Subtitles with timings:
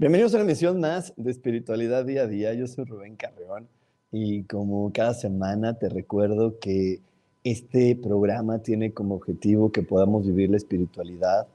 [0.00, 2.54] Bienvenidos a una emisión más de Espiritualidad Día a Día.
[2.54, 3.68] Yo soy Rubén Carreón
[4.10, 7.02] y como cada semana te recuerdo que
[7.44, 11.46] este programa tiene como objetivo que podamos vivir la espiritualidad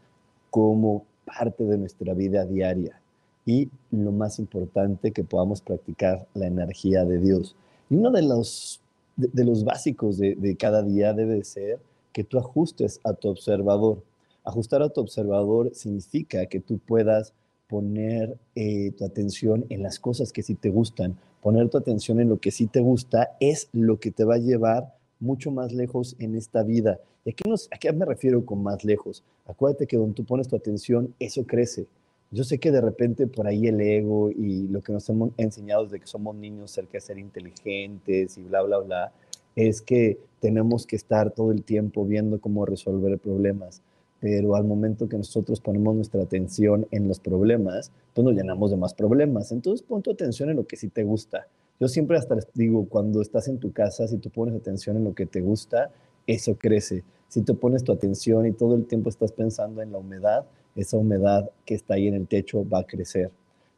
[0.51, 3.01] como parte de nuestra vida diaria
[3.47, 7.55] y lo más importante que podamos practicar la energía de Dios.
[7.89, 8.79] Y uno de los,
[9.15, 11.79] de, los básicos de, de cada día debe ser
[12.13, 14.03] que tú ajustes a tu observador.
[14.43, 17.33] Ajustar a tu observador significa que tú puedas
[17.67, 22.29] poner eh, tu atención en las cosas que sí te gustan, poner tu atención en
[22.29, 26.15] lo que sí te gusta es lo que te va a llevar mucho más lejos
[26.19, 26.99] en esta vida.
[27.23, 29.23] ¿Y a qué, me refiero con más lejos?
[29.45, 31.87] Acuérdate que donde tú pones tu atención, eso crece.
[32.31, 35.83] Yo sé que de repente por ahí el ego y lo que nos hemos enseñado
[35.83, 39.11] desde que somos niños cerca de ser inteligentes y bla, bla, bla,
[39.55, 43.81] es que tenemos que estar todo el tiempo viendo cómo resolver problemas
[44.19, 48.77] pero al momento que nosotros ponemos nuestra atención en los problemas, pues nos llenamos de
[48.77, 49.51] más problemas.
[49.51, 51.47] Entonces pon tu atención en lo que sí te gusta.
[51.79, 55.13] Yo siempre hasta digo, cuando estás en tu casa, si tú pones atención en lo
[55.13, 55.91] que te gusta,
[56.25, 57.03] eso crece.
[57.27, 60.97] Si tú pones tu atención y todo el tiempo estás pensando en la humedad, esa
[60.97, 63.31] humedad que está ahí en el techo va a crecer.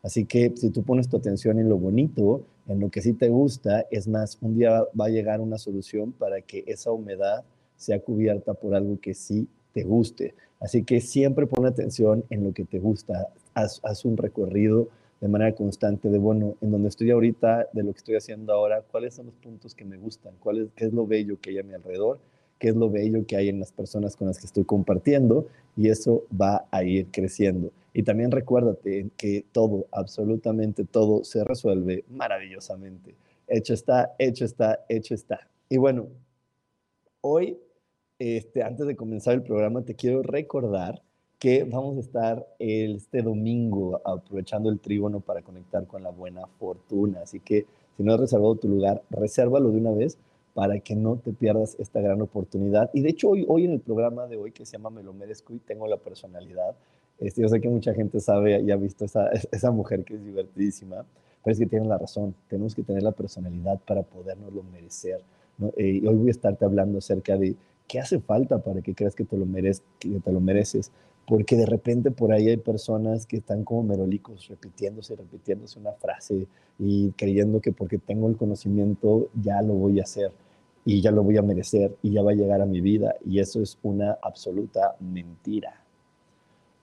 [0.03, 3.29] Así que si tú pones tu atención en lo bonito, en lo que sí te
[3.29, 7.43] gusta, es más, un día va a llegar una solución para que esa humedad
[7.75, 10.33] sea cubierta por algo que sí te guste.
[10.59, 13.27] Así que siempre pon atención en lo que te gusta.
[13.53, 14.87] Haz, un recorrido
[15.19, 18.83] de manera constante de, bueno, en donde estoy ahorita, de lo que estoy haciendo ahora,
[18.91, 21.59] cuáles son los puntos que me gustan, cuál es, qué es lo bello que hay
[21.59, 22.19] a mi alrededor,
[22.59, 25.89] qué es lo bello que hay en las personas con las que estoy compartiendo y
[25.89, 27.71] eso va a ir creciendo.
[27.93, 33.15] Y también recuérdate que todo, absolutamente todo, se resuelve maravillosamente.
[33.47, 35.47] Hecho está, hecho está, hecho está.
[35.67, 36.07] Y bueno,
[37.21, 37.57] hoy
[38.19, 41.01] este, antes de comenzar el programa, te quiero recordar
[41.39, 47.21] que vamos a estar este domingo aprovechando el trígono para conectar con la buena fortuna.
[47.21, 50.17] Así que si no has reservado tu lugar, resérvalo de una vez
[50.55, 52.89] para que no te pierdas esta gran oportunidad.
[52.93, 55.13] Y de hecho, hoy, hoy en el programa de hoy que se llama Me lo
[55.13, 56.75] merezco y tengo la personalidad,
[57.19, 60.25] este, yo sé que mucha gente sabe y ha visto esa, esa mujer que es
[60.25, 61.05] divertidísima,
[61.43, 65.21] pero es que tienen la razón, tenemos que tener la personalidad para podernos merecer.
[65.59, 65.67] ¿no?
[65.77, 67.55] Eh, y hoy voy a estarte hablando acerca de
[67.87, 70.91] ¿qué hace falta para que creas que te lo, mereces, que te lo mereces?
[71.25, 76.47] Porque de repente por ahí hay personas que están como merolicos, repitiéndose, repitiéndose una frase
[76.79, 80.31] y creyendo que porque tengo el conocimiento ya lo voy a hacer
[80.85, 83.15] y ya lo voy a merecer y ya va a llegar a mi vida.
[83.25, 85.83] Y eso es una absoluta mentira.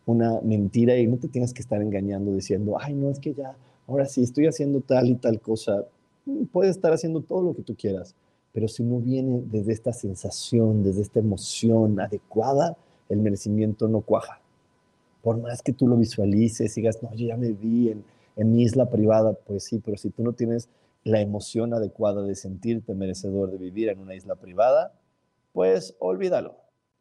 [0.05, 3.57] Una mentira y no te tienes que estar engañando diciendo, ay, no, es que ya,
[3.87, 5.87] ahora sí, estoy haciendo tal y tal cosa.
[6.53, 8.15] Puedes estar haciendo todo lo que tú quieras,
[8.55, 12.77] pero si no viene desde esta sensación, desde esta emoción adecuada,
[13.09, 14.41] el merecimiento no cuaja.
[15.23, 18.05] Por más que tú lo visualices y digas, no, yo ya me vi en,
[18.37, 20.69] en mi isla privada, pues sí, pero si tú no tienes
[21.03, 24.93] la emoción adecuada de sentirte merecedor de vivir en una isla privada,
[25.53, 26.55] pues olvídalo.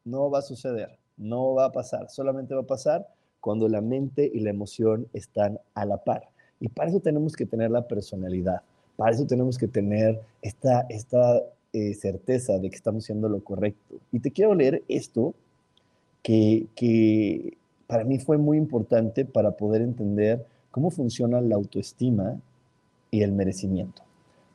[0.05, 2.09] No va a suceder, no va a pasar.
[2.09, 3.07] Solamente va a pasar
[3.39, 6.29] cuando la mente y la emoción están a la par.
[6.59, 8.63] Y para eso tenemos que tener la personalidad.
[8.95, 11.41] Para eso tenemos que tener esta, esta
[11.73, 13.95] eh, certeza de que estamos haciendo lo correcto.
[14.11, 15.33] Y te quiero leer esto
[16.21, 17.57] que, que
[17.87, 22.39] para mí fue muy importante para poder entender cómo funciona la autoestima
[23.11, 24.01] y el merecimiento.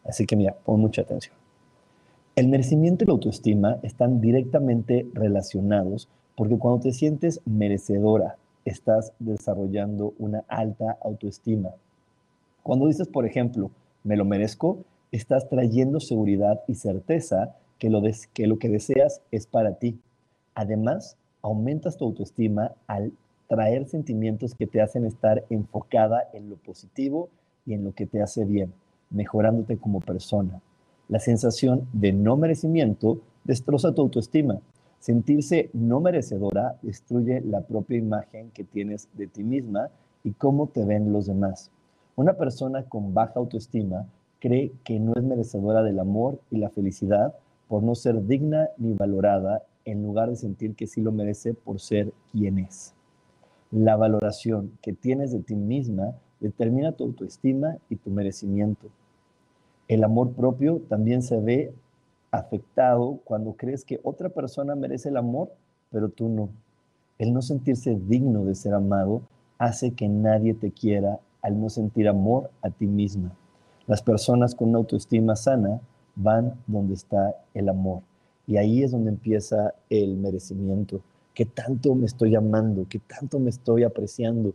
[0.05, 1.35] Así que mira, pon mucha atención.
[2.35, 10.15] El merecimiento y la autoestima están directamente relacionados porque cuando te sientes merecedora, estás desarrollando
[10.19, 11.71] una alta autoestima.
[12.63, 13.71] Cuando dices, por ejemplo,
[14.05, 19.99] me lo merezco, estás trayendo seguridad y certeza que lo, que deseas es para ti.
[20.55, 23.13] Además, aumentas tu autoestima al
[23.49, 27.31] traer sentimientos que te hacen estar enfocada en lo positivo
[27.65, 28.73] y en lo que te hace bien,
[29.11, 30.61] mejorándote como persona.
[31.09, 34.61] La sensación de no merecimiento destroza tu autoestima.
[34.99, 39.89] Sentirse no merecedora destruye la propia imagen que tienes de ti misma
[40.25, 41.71] y cómo te ven los demás.
[42.19, 44.05] Una persona con baja autoestima
[44.41, 47.33] cree que no es merecedora del amor y la felicidad
[47.69, 51.79] por no ser digna ni valorada en lugar de sentir que sí lo merece por
[51.79, 52.93] ser quien es.
[53.71, 58.89] La valoración que tienes de ti misma determina tu autoestima y tu merecimiento.
[59.87, 61.73] El amor propio también se ve
[62.33, 65.53] afectado cuando crees que otra persona merece el amor,
[65.93, 66.49] pero tú no.
[67.17, 69.23] El no sentirse digno de ser amado
[69.57, 73.33] hace que nadie te quiera al no sentir amor a ti misma.
[73.87, 75.81] Las personas con una autoestima sana
[76.15, 78.03] van donde está el amor.
[78.47, 81.01] Y ahí es donde empieza el merecimiento.
[81.35, 82.87] ¿Qué tanto me estoy amando?
[82.89, 84.55] ¿Qué tanto me estoy apreciando?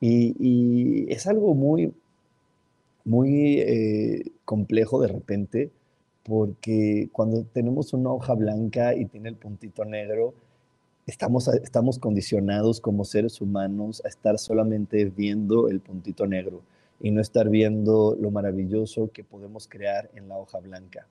[0.00, 1.92] Y, es algo muy,
[3.04, 5.70] muy eh, complejo de repente,
[6.24, 10.34] porque cuando tenemos una hoja blanca y tiene el puntito negro,
[11.08, 16.60] estamos, estamos condicionados como seres humanos a estar solamente viendo el puntito negro
[17.00, 21.06] y no estar viendo lo maravilloso que podemos crear en la hoja blanca.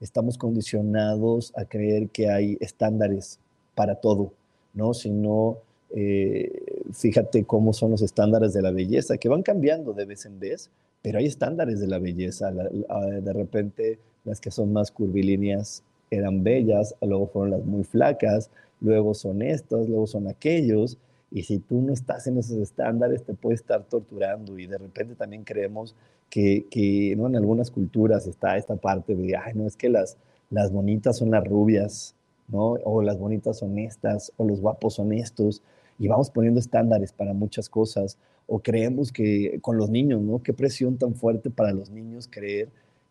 [0.00, 3.40] Estamos condicionados a creer que hay estándares
[3.74, 4.32] para todo,
[4.74, 4.92] ¿no?
[4.92, 5.56] Si no,
[5.94, 10.38] eh, fíjate cómo son los estándares de la belleza, que van cambiando de vez en
[10.38, 12.52] vez, pero hay estándares de la belleza.
[12.52, 18.50] de repente las que son más curvilíneas eran bellas, luego fueron las muy flacas,
[18.80, 20.98] luego son estas, luego son aquellos,
[21.30, 25.14] y si tú no estás en esos estándares te puede estar torturando y de repente
[25.14, 25.94] también creemos
[26.30, 27.26] que, que ¿no?
[27.26, 30.16] en algunas culturas está esta parte de, ay, no es que las,
[30.50, 32.14] las bonitas son las rubias,
[32.48, 32.76] ¿no?
[32.84, 35.62] o las bonitas son estas, o los guapos son estos,
[35.98, 38.16] y vamos poniendo estándares para muchas cosas,
[38.46, 40.42] o creemos que con los niños, ¿no?
[40.42, 42.70] Qué presión tan fuerte para los niños creer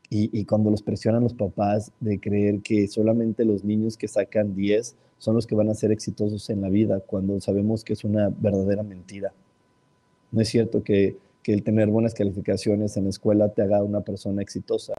[0.09, 4.95] y, cuando los presionan los papás de creer que solamente los niños que sacan 10
[5.17, 8.29] son los que van a ser exitosos en la vida, cuando sabemos que es una
[8.29, 9.33] verdadera mentira.
[10.31, 14.01] No es cierto que, que el tener buenas calificaciones en la escuela te haga una
[14.01, 14.93] persona exitosa.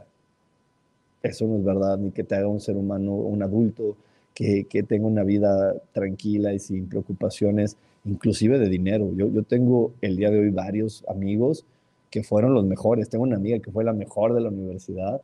[1.21, 3.95] Eso no es verdad, ni que te haga un ser humano, un adulto
[4.33, 9.11] que, que tenga una vida tranquila y sin preocupaciones, inclusive de dinero.
[9.15, 11.65] Yo, yo tengo el día de hoy varios amigos
[12.09, 13.09] que fueron los mejores.
[13.09, 15.21] Tengo una amiga que fue la mejor de la universidad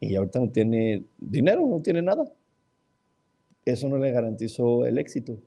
[0.00, 2.24] y ahorita no tiene dinero, no tiene nada.
[3.64, 5.38] Eso no le garantizó el éxito.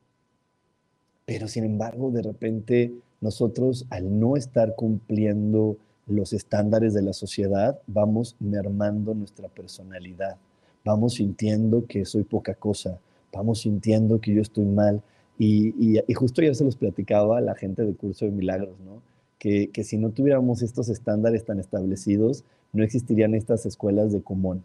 [1.26, 5.78] Pero sin embargo, de repente nosotros al no estar cumpliendo
[6.08, 10.38] los estándares de la sociedad, vamos mermando nuestra personalidad.
[10.84, 13.00] Vamos sintiendo que soy poca cosa,
[13.34, 15.02] vamos sintiendo que yo estoy mal.
[15.38, 15.74] Y,
[16.14, 19.02] justo ya se los platicaba a la gente del curso de milagros, ¿no?
[19.40, 24.64] que, si no tuviéramos estos estándares tan establecidos, no existirían estas escuelas de común.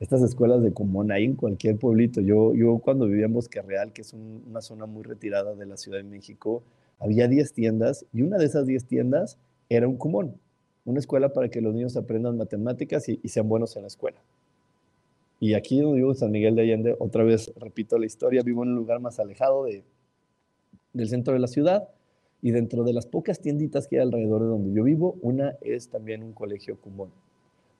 [0.00, 2.20] Estas escuelas de común hay en cualquier pueblito.
[2.20, 5.76] Yo, yo cuando vivía en Bosque Real, que es una zona muy retirada de la
[5.76, 6.62] Ciudad de México,
[7.00, 10.40] había 10 tiendas y una de esas 10 tiendas era un común,
[10.84, 14.18] una escuela para que los niños aprendan matemáticas y, sean buenos en la escuela.
[15.40, 18.70] Y aquí donde vivo, San Miguel de Allende, otra vez repito la historia, vivo en
[18.70, 19.84] un lugar más alejado de,
[20.92, 21.88] del centro de la ciudad,
[22.40, 25.88] y dentro de las pocas tienditas que hay alrededor de donde yo vivo, una es
[25.88, 27.10] también un colegio común.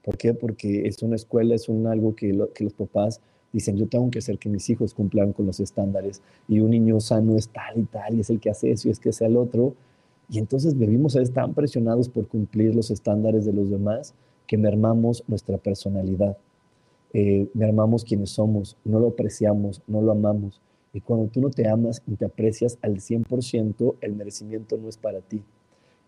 [0.09, 0.33] ¿Por qué?
[0.33, 3.21] Porque es una escuela, es un algo que, los papás
[3.53, 6.99] dicen, yo tengo que hacer que mis hijos cumplan con los estándares y un niño
[6.99, 9.29] sano es tal y tal y es el que hace eso y es que sea
[9.29, 9.75] el otro.
[10.31, 14.15] Y entonces vivimos a tan presionados por cumplir los estándares de los demás
[14.47, 16.39] que mermamos nuestra personalidad,
[17.13, 20.63] eh, mermamos quienes somos, no lo apreciamos, no lo amamos.
[20.95, 24.97] Y cuando tú no te amas y te aprecias al 100%, el merecimiento no es
[24.97, 25.43] para ti.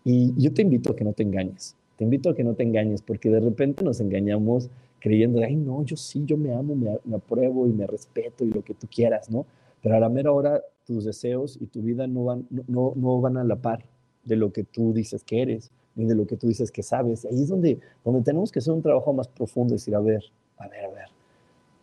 [0.03, 1.75] Y yo te invito a que no te engañes.
[2.01, 5.83] Te invito a que no te engañes porque de repente nos engañamos creyendo, ay, no,
[5.85, 9.29] yo sí, yo me amo, me, apruebo y me respeto y lo que tú quieras,
[9.29, 9.45] ¿no?
[9.83, 13.37] Pero a la mera hora tus deseos y tu vida no van, no, no van
[13.37, 13.85] a la par
[14.25, 17.23] de lo que tú dices que eres, ni de lo que tú dices que sabes.
[17.25, 20.23] Ahí es donde, donde tenemos que hacer un trabajo más profundo decir, a ver,
[20.57, 21.05] a ver, a ver,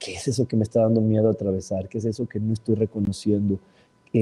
[0.01, 1.89] ¿Qué es eso que me está dando miedo atravesar?
[1.89, 3.61] ¿Qué es eso que no estoy reconociendo?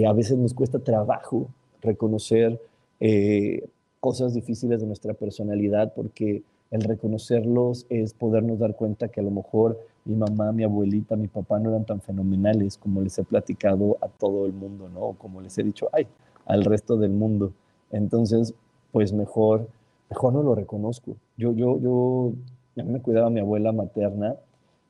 [0.06, 1.48] a veces nos cuesta trabajo
[1.80, 2.60] reconocer
[3.00, 3.66] eh,
[4.06, 9.32] cosas difíciles de nuestra personalidad porque el reconocerlos es podernos dar cuenta que a lo
[9.32, 13.98] mejor mi mamá, mi abuelita, mi papá no eran tan fenomenales como les he platicado
[14.00, 15.16] a todo el mundo, ¿no?
[15.18, 16.06] como les he dicho, ay,
[16.44, 17.52] al resto del mundo.
[17.90, 18.54] Entonces,
[18.92, 19.66] pues mejor,
[20.08, 21.16] mejor no lo reconozco.
[21.36, 22.32] Yo, yo, yo,
[22.80, 24.36] a mí me cuidaba mi abuela materna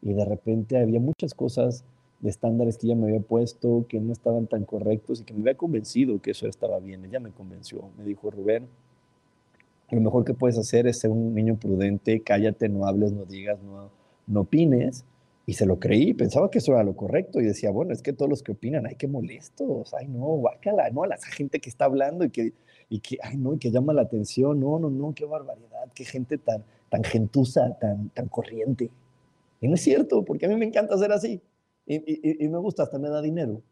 [0.03, 1.87] y de repente había muchas cosas
[2.21, 5.41] de estándares que ella me había puesto que no estaban tan correctos y que me
[5.41, 7.07] había convencido que eso estaba bien.
[7.07, 8.69] Ella me convenció, me dijo, Rubén,
[9.91, 13.59] lo mejor que puedes hacer es ser un niño prudente, cállate, no hables, no digas,
[13.63, 13.91] no,
[14.27, 15.05] no opines.
[15.49, 18.13] Y se lo creí, pensaba que eso era lo correcto y decía, bueno, es que
[18.13, 21.71] todos los que opinan, ay, qué molestos, ay, no, guácala, no, a la gente que
[21.71, 22.53] está hablando y que,
[22.89, 26.05] y que, ay, no, y que llama la atención, no, no, no, qué barbaridad, qué
[26.05, 28.91] gente tan, tan gentuza, tan, tan corriente.
[29.61, 31.41] Y no es cierto, porque a mí me encanta ser así.
[31.87, 33.63] Y, y, me gusta, hasta me da dinero.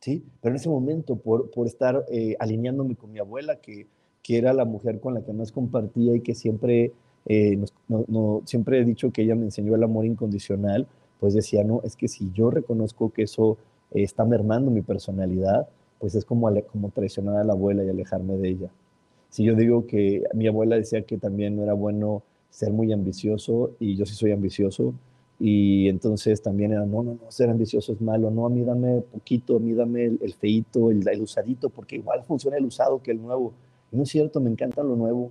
[0.00, 0.24] ¿sí?
[0.40, 3.86] Pero en ese momento, por, por estar eh, alineándome con mi abuela, que,
[4.22, 6.92] que era la mujer con la que más compartía y que siempre,
[7.26, 10.86] eh, no, siempre he dicho que ella me enseñó el amor incondicional,
[11.18, 13.58] pues decía, no, es que si yo reconozco que eso
[13.92, 18.36] eh, está mermando mi personalidad, pues es como, como traicionar a la abuela y alejarme
[18.36, 18.70] de ella.
[19.28, 23.72] Si yo digo que mi abuela decía que también no era bueno ser muy ambicioso
[23.80, 24.94] y yo sí soy ambicioso,
[25.44, 29.00] y entonces también era, no, no, no, ser ambicioso es malo, no, a mí dame
[29.00, 33.10] poquito, a mí dame el, feito, el, el, usadito, porque igual funciona el usado que
[33.10, 33.52] el nuevo.
[33.92, 35.30] No es cierto, me encanta lo nuevo,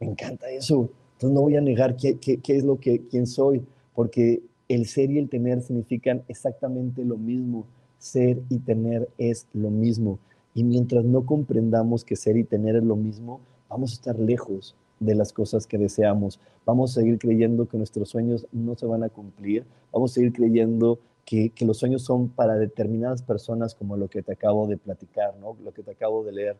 [0.00, 0.90] me encanta eso.
[1.14, 3.64] Entonces no voy a negar qué es lo que, quién soy,
[3.94, 7.64] porque el ser y el tener significan exactamente lo mismo.
[7.98, 10.18] Ser y tener es lo mismo.
[10.54, 14.74] Y mientras no comprendamos que ser y tener es lo mismo, vamos a estar lejos
[15.00, 16.40] de las cosas que deseamos.
[16.64, 19.64] Vamos a seguir creyendo que nuestros sueños no se van a cumplir.
[19.92, 24.22] Vamos a seguir creyendo que, que, los sueños son para determinadas personas, como lo que
[24.22, 25.56] te acabo de platicar, ¿no?
[25.62, 26.56] lo que te acabo de leer.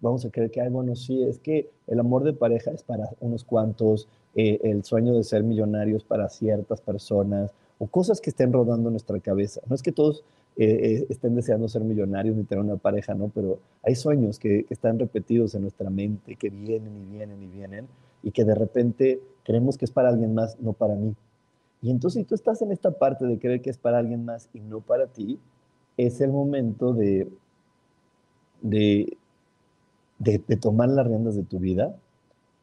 [0.00, 3.08] Vamos a creer que, ay, bueno, sí, es que el amor de pareja es para
[3.20, 8.52] unos cuantos, eh, el sueño de ser millonarios para ciertas personas o cosas que estén
[8.52, 9.60] rodando en nuestra cabeza.
[9.66, 10.24] No es que todos
[10.56, 13.30] eh, eh, estén deseando ser millonarios ni tener una pareja, ¿no?
[13.32, 17.88] Pero hay sueños que, están repetidos en nuestra mente, que vienen y vienen y vienen,
[18.24, 21.14] y que de repente creemos que es para alguien más, no para mí.
[21.80, 24.48] Y entonces si tú estás en esta parte de creer que es para alguien más
[24.52, 25.38] y no para ti,
[25.96, 27.28] es el momento de,
[28.62, 29.16] de,
[30.18, 31.94] de tomar las riendas de tu vida,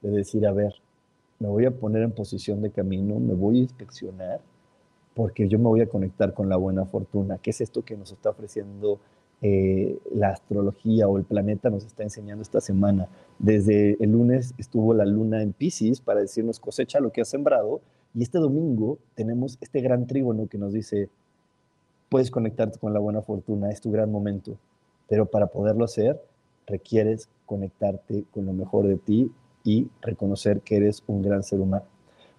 [0.02, 0.76] de decir, a ver,
[1.40, 4.40] me voy a poner en posición de camino, me voy a inspeccionar,
[5.14, 8.12] porque yo me voy a conectar con la buena fortuna, que es esto que nos
[8.12, 9.00] está ofreciendo
[9.42, 13.08] eh, la astrología o el planeta nos está enseñando esta semana.
[13.40, 17.82] Desde el lunes estuvo la luna en Pisces para decirnos cosecha lo que has sembrado
[18.14, 21.10] y este domingo tenemos este gran trígono que nos dice
[22.10, 24.58] puedes conectarte con la buena fortuna, es tu gran momento,
[25.10, 26.22] pero para poderlo hacer
[26.68, 29.32] requieres conectarte con lo mejor de ti
[29.64, 31.86] y reconocer que eres un gran ser humano.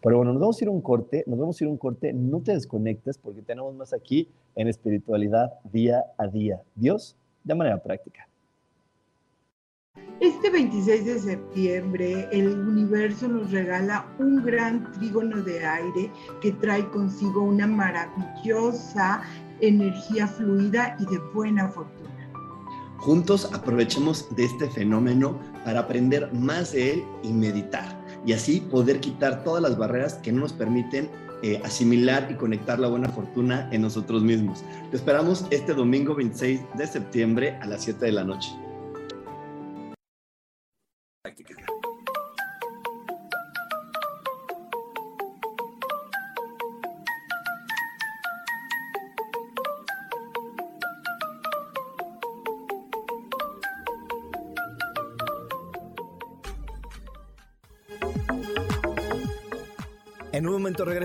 [0.02, 1.78] Pero bueno, nos vamos a ir a un corte, nos vamos a ir a un
[1.78, 6.62] corte, no te desconectes porque tenemos más aquí en espiritualidad día a día.
[6.75, 8.28] Dios de manera práctica.
[10.21, 16.88] Este 26 de septiembre el universo nos regala un gran trígono de aire que trae
[16.90, 19.23] consigo una maravillosa
[19.61, 22.15] energía fluida y de buena fortuna.
[23.06, 27.96] Juntos aprovechemos de este fenómeno para aprender más de él y meditar,
[28.26, 31.08] y así poder quitar todas las barreras que no nos permiten
[31.44, 34.64] eh, asimilar y conectar la buena fortuna en nosotros mismos.
[34.90, 38.48] Te esperamos este domingo 26 de septiembre a las 7 de la noche.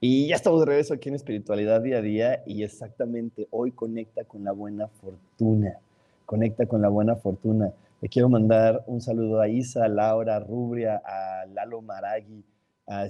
[0.00, 4.22] Y ya estamos de regreso aquí en Espiritualidad Día a Día y exactamente hoy conecta
[4.22, 5.76] con la buena fortuna.
[6.24, 7.72] Conecta con la buena fortuna.
[8.00, 12.44] Le quiero mandar un saludo a Isa, a Laura, Rubria, a Lalo Maragui,
[12.86, 13.06] a,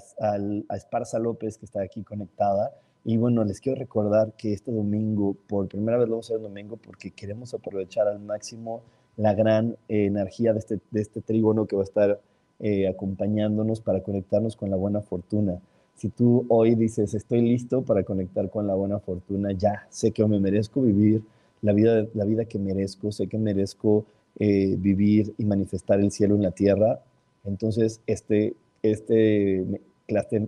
[0.75, 2.73] Esparza López que está aquí conectada.
[3.05, 6.43] Y bueno, les quiero recordar que este domingo, por primera vez lo vamos a hacer
[6.43, 8.81] domingo porque queremos aprovechar al máximo
[9.19, 12.21] la gran energía de este, de este trígono que va a estar
[12.61, 15.61] eh, acompañándonos para conectarnos con la buena fortuna.
[15.99, 20.25] Si tú hoy dices, estoy listo para conectar con la buena fortuna, ya sé que
[20.25, 21.23] me merezco vivir
[21.61, 24.05] la vida, la vida que merezco, sé que merezco
[24.39, 27.01] eh, vivir y manifestar el cielo en la tierra,
[27.45, 29.67] entonces este, este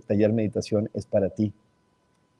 [0.07, 1.51] taller meditación es para ti,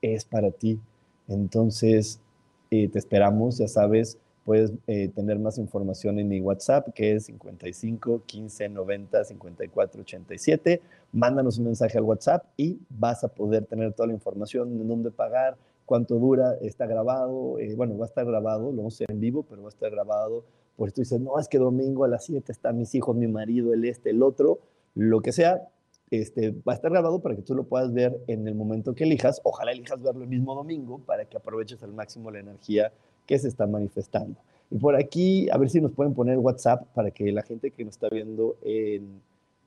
[0.01, 0.79] es para ti.
[1.27, 2.21] Entonces,
[2.69, 7.25] eh, te esperamos, ya sabes, puedes eh, tener más información en mi WhatsApp, que es
[7.25, 10.81] 55 15 90 54 87.
[11.13, 15.11] Mándanos un mensaje al WhatsApp y vas a poder tener toda la información de dónde
[15.11, 19.19] pagar, cuánto dura, está grabado, bueno, va a estar grabado, lo vamos a hacer en
[19.19, 20.43] vivo, pero va a estar grabado
[20.81, 23.71] por eso dices, no, es que domingo a las 7 están mis hijos, mi marido,
[23.71, 24.61] el este, el otro,
[24.95, 25.69] lo que sea,
[26.09, 29.03] este, va a estar grabado para que tú lo puedas ver en el momento que
[29.03, 29.41] elijas.
[29.43, 32.91] Ojalá elijas verlo el mismo domingo para que aproveches al máximo la energía
[33.25, 34.35] que se está manifestando.
[34.69, 37.83] Y por aquí, a ver si nos pueden poner WhatsApp para que la gente que
[37.83, 39.21] nos está viendo en,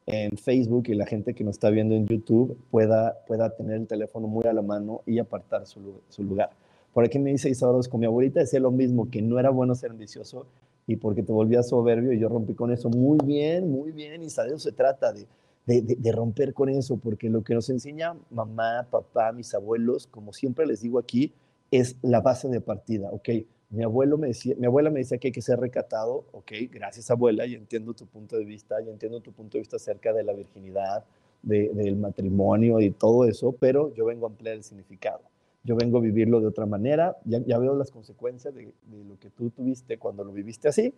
[0.06, 3.86] en Facebook y la gente que nos está viendo en YouTube pueda, pueda tener el
[3.86, 6.50] teléfono muy a la mano y apartar su, su lugar.
[6.94, 9.74] Por aquí me dice Isabel, con mi abuelita decía lo mismo, que no era bueno
[9.74, 10.46] ser ambicioso
[10.86, 12.88] y porque te volvías soberbio y yo rompí con eso.
[12.88, 15.26] Muy bien, muy bien, y de eso se trata, de,
[15.66, 20.32] de, de, romper con eso, porque lo que nos enseña mamá, papá, mis abuelos, como
[20.32, 21.32] siempre les digo aquí,
[21.78, 23.28] es la base de partida, ¿ok?
[23.70, 27.10] Mi, abuelo me decía, mi abuela me decía que hay que ser recatado, ok, gracias
[27.10, 30.22] abuela, y entiendo tu punto de vista, y entiendo tu punto de vista acerca de
[30.22, 31.04] la virginidad,
[31.42, 35.20] de, del matrimonio y todo eso, pero yo vengo a ampliar el significado
[35.64, 38.70] yo vengo a vivirlo de otra manera, ya veo las consecuencias de,
[39.08, 40.92] lo que tú tuviste cuando lo viviste así,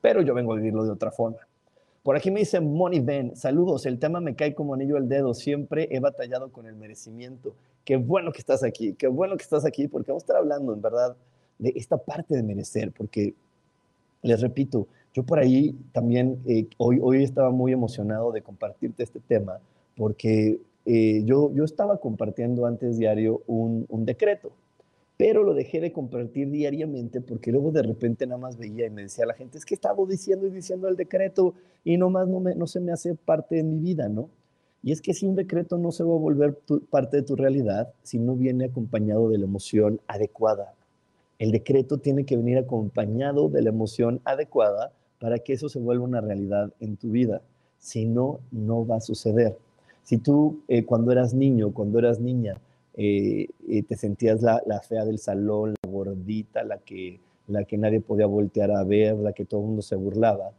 [0.00, 1.38] pero yo vengo a vivirlo de otra forma.
[2.02, 5.34] Por aquí me dice Moni Ben, saludos, el tema me cae como anillo al dedo,
[5.34, 7.54] siempre he batallado con el merecimiento.
[7.84, 10.72] Qué bueno que estás aquí, qué bueno que estás aquí, porque vamos a estar hablando,
[10.72, 11.16] en verdad,
[11.58, 13.34] de esta parte de merecer, porque
[14.22, 19.20] les repito, yo por ahí también eh, hoy, hoy estaba muy emocionado de compartirte este
[19.20, 19.58] tema,
[19.96, 24.52] porque eh, yo, yo estaba compartiendo antes diario un, un, decreto,
[25.18, 29.02] pero lo dejé de compartir diariamente porque luego de repente nada más veía y me
[29.02, 31.54] decía la gente, es que estaba diciendo y diciendo el decreto
[31.84, 34.30] y nomás no, me, no se me hace parte de mi vida, ¿no?
[34.80, 36.56] Y es que si un decreto no se va a volver
[36.88, 40.72] parte de tu realidad si no viene acompañado de la emoción adecuada.
[41.40, 46.04] El decreto tiene que venir acompañado de la emoción adecuada para que eso se vuelva
[46.04, 47.42] una realidad en tu vida.
[47.80, 49.58] Si no, no va a suceder.
[50.04, 52.54] Si tú eh, cuando eras niño, cuando eras niña,
[52.98, 58.00] eh, eh, te sentías la, fea del salón, la gordita, la que, la que nadie
[58.00, 60.50] podía voltear a ver, la que todo el mundo se burlaba,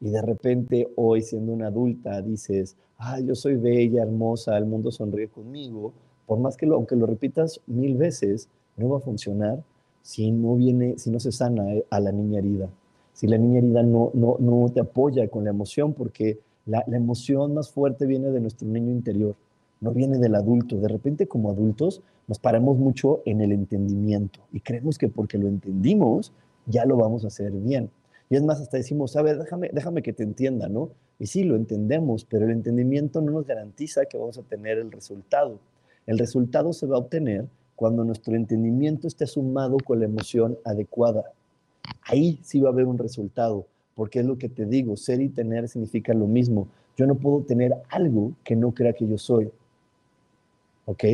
[0.00, 4.92] y de repente hoy siendo una adulta dices, ah, yo soy bella, hermosa, el mundo
[4.92, 5.92] sonríe conmigo,
[6.26, 9.64] por más que lo, aunque lo repitas mil veces, no va a funcionar
[10.02, 12.68] si no viene, si no se sana a la niña herida.
[13.14, 17.54] Si la niña herida no, no, no te apoya con la emoción, porque la, emoción
[17.54, 19.34] más fuerte viene de nuestro niño interior,
[19.80, 20.76] no viene del adulto.
[20.76, 25.48] De repente como adultos nos paramos mucho en el entendimiento y creemos que porque lo
[25.48, 26.32] entendimos
[26.66, 27.90] ya lo vamos a hacer bien.
[28.30, 30.90] Y es más, hasta decimos, a ver, déjame, déjame que te entienda, ¿no?
[31.18, 34.92] Y sí, lo entendemos, pero el entendimiento no nos garantiza que vamos a tener el
[34.92, 35.58] resultado.
[36.06, 41.32] El resultado se va a obtener cuando nuestro entendimiento esté sumado con la emoción adecuada.
[42.02, 43.66] Ahí sí va a haber un resultado
[43.98, 46.68] porque es lo que te digo, ser y tener significa lo mismo.
[46.96, 49.50] Yo no puedo tener algo que no crea que yo soy.
[50.88, 51.04] ¿Ok?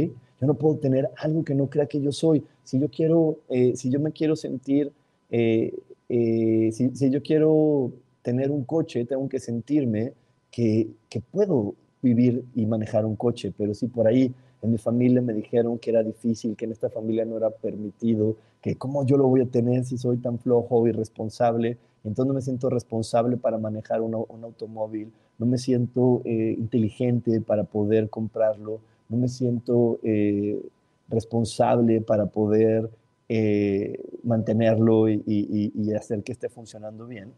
[0.41, 2.45] Yo no puedo tener algo que no crea que yo soy.
[2.63, 4.93] Si yo quiero, eh, si yo me quiero sentir,
[5.31, 5.75] eh,
[6.09, 7.91] eh, si, si, yo quiero
[8.23, 10.13] tener un coche, tengo que sentirme
[10.53, 14.33] que, que puedo vivir y manejar un coche, pero si por ahí
[14.63, 18.37] en mi familia me dijeron que era difícil, que en esta familia no era permitido,
[18.63, 22.43] que cómo yo lo voy a tener si soy tan flojo irresponsable, entonces no me
[22.43, 29.17] siento responsable para manejar un, automóvil, no me siento eh, inteligente para poder comprarlo, no
[29.17, 30.61] me siento eh,
[31.09, 32.91] responsable para poder
[33.29, 37.33] eh, mantenerlo y, y, hacer que esté funcionando bien.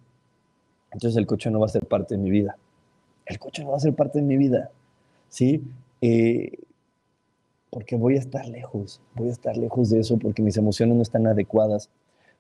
[0.92, 2.56] Entonces el coche no va a ser parte de mi vida.
[3.24, 4.70] El coche no va a ser parte de mi vida.
[5.28, 5.62] ¿Sí?
[7.70, 11.02] porque voy a estar lejos, voy a estar lejos de eso porque mis emociones no
[11.02, 11.90] están adecuadas.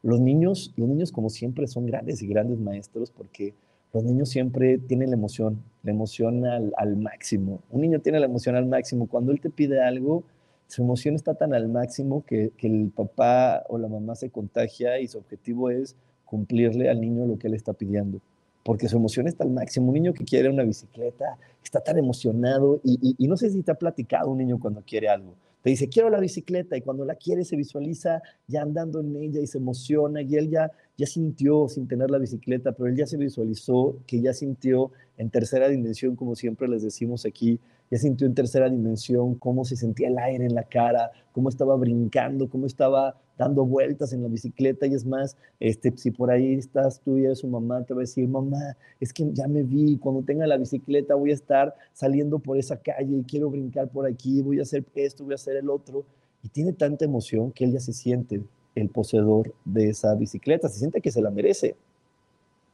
[0.02, 3.52] Los niños, los niños como siempre son grandes y grandes maestros porque
[3.92, 7.60] los niños siempre tienen la emoción, la emoción al, máximo.
[7.70, 9.06] Un niño tiene la emoción al máximo.
[9.06, 10.24] Cuando él te pide algo,
[10.66, 14.98] su emoción está tan al máximo que, que, el papá o la mamá se contagia
[14.98, 18.20] y su objetivo es cumplirle al niño lo que él está pidiendo.
[18.64, 19.88] Porque su emoción está al máximo.
[19.88, 23.70] Un niño que quiere una bicicleta está tan emocionado y, y, no sé si te
[23.70, 25.34] ha platicado un niño cuando quiere algo.
[25.66, 29.40] Te dice, quiero la bicicleta y cuando la quiere se visualiza ya andando en ella
[29.40, 33.04] y se emociona y él ya, ya sintió sin tener la bicicleta, pero él ya
[33.04, 37.58] se visualizó que ya sintió en tercera dimensión, como siempre les decimos aquí,
[37.90, 41.76] ya sintió en tercera dimensión cómo se sentía el aire en la cara, cómo estaba
[41.76, 46.54] brincando, cómo estaba dando vueltas en la bicicleta y es más, este, si por ahí
[46.54, 49.98] estás tú y su mamá, te va a decir, mamá, es que ya me vi,
[49.98, 54.06] cuando tenga la bicicleta voy a estar saliendo por esa calle y quiero brincar por
[54.06, 56.04] aquí, voy a hacer esto, voy a hacer el otro.
[56.42, 58.42] Y tiene tanta emoción que él ya se siente
[58.74, 61.76] el poseedor de esa bicicleta, se siente que se la merece.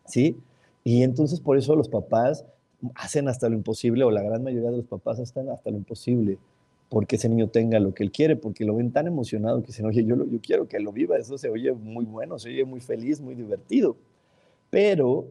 [0.05, 0.37] ¿Sí?
[0.85, 2.45] Y entonces por eso los papás
[2.95, 6.39] hacen hasta lo imposible, o la gran mayoría de los papás hacen hasta lo imposible,
[6.89, 9.87] porque ese niño tenga lo que él quiere, porque lo ven tan emocionado que dicen,
[9.87, 12.81] oye, yo, yo quiero que lo viva, eso se oye muy bueno, se oye muy
[12.81, 13.97] feliz, muy divertido.
[14.71, 15.27] Pero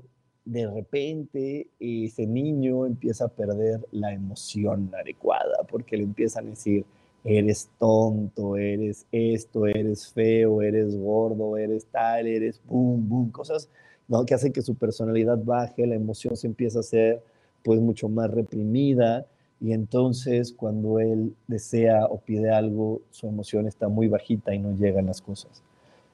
[0.45, 6.85] de repente ese niño empieza a perder la emoción adecuada, porque le empiezan a decir,
[7.23, 13.69] eres tonto, eres esto, eres feo, eres gordo, eres tal, eres boom, boom, cosas
[14.07, 14.25] ¿no?
[14.25, 17.21] que hacen que su personalidad baje, la emoción se empieza a hacer
[17.63, 19.25] pues mucho más reprimida
[19.61, 24.75] y entonces cuando él desea o pide algo, su emoción está muy bajita y no
[24.75, 25.61] llegan las cosas.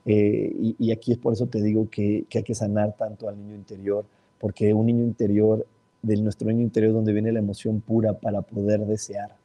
[0.06, 3.28] Eh, y, y, aquí es por eso te digo que, que, hay que sanar tanto
[3.28, 4.06] al niño interior,
[4.40, 5.66] porque un niño interior,
[6.02, 9.36] de nuestro niño interior donde viene la emoción pura para poder desear,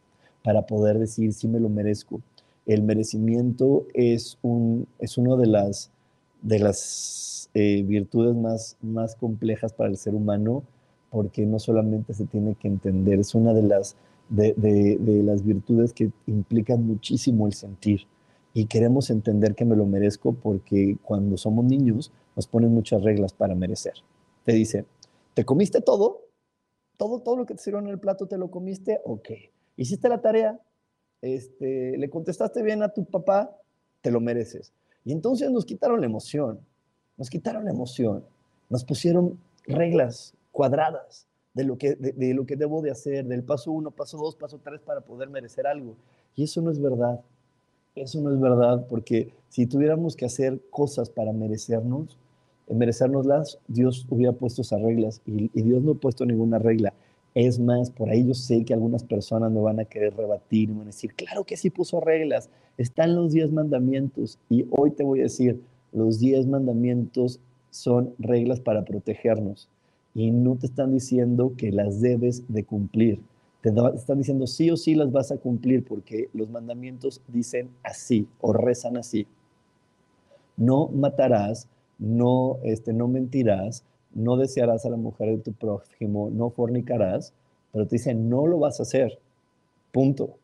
[0.45, 2.21] para poder decir, sí me lo merezco.
[2.67, 5.91] El merecimiento es, un, es una de las,
[6.43, 10.63] de las eh, virtudes más, más complejas para el ser humano,
[11.13, 13.97] porque no solamente se tiene que entender, es una de las,
[14.31, 18.07] de, de, de las virtudes que implican muchísimo el sentir.
[18.55, 23.35] Y queremos entender que me lo merezco porque cuando somos niños nos ponen muchas reglas
[23.35, 23.93] para merecer.
[24.45, 24.87] Te dice,
[25.35, 26.23] ¿te comiste todo?
[26.97, 29.01] ¿Todo, todo lo que te sirvieron en el plato te lo comiste?
[29.05, 29.29] Ok.
[29.77, 30.59] ¿Hiciste la tarea?
[31.21, 33.55] Este, ¿Le contestaste bien a tu papá?
[34.01, 34.73] Te lo mereces.
[35.05, 36.61] Y entonces nos quitaron la emoción,
[37.19, 38.25] nos quitaron la emoción,
[38.71, 43.73] nos pusieron reglas, cuadradas de lo, que, de, lo que debo de hacer, del paso
[43.73, 45.97] uno, paso dos, paso tres para poder merecer algo.
[46.35, 47.21] Y eso no es verdad.
[47.95, 52.17] Eso no es verdad, porque si tuviéramos que hacer cosas para merecernos,
[52.69, 56.95] eh, merecérnoslas, Dios hubiera puesto esas reglas y, y, Dios no ha puesto ninguna regla.
[57.35, 60.73] Es más, por ahí yo sé que algunas personas me van a querer rebatir y
[60.73, 64.91] me van a decir, claro que sí puso reglas, están los diez mandamientos y hoy
[64.91, 65.61] te voy a decir,
[65.93, 69.69] los diez mandamientos son reglas para protegernos
[70.15, 73.23] y no te están diciendo que las debes de cumplir.
[73.63, 78.27] Te están diciendo sí o sí las vas a cumplir porque los mandamientos dicen así
[78.41, 79.27] o rezan así.
[80.57, 86.51] No matarás, no, este, no mentirás, no desearás a la mujer de tu prójimo, no
[86.51, 87.33] fornicarás,
[87.73, 89.19] pero te dicen no lo vas a hacer.
[89.93, 90.39] Punto.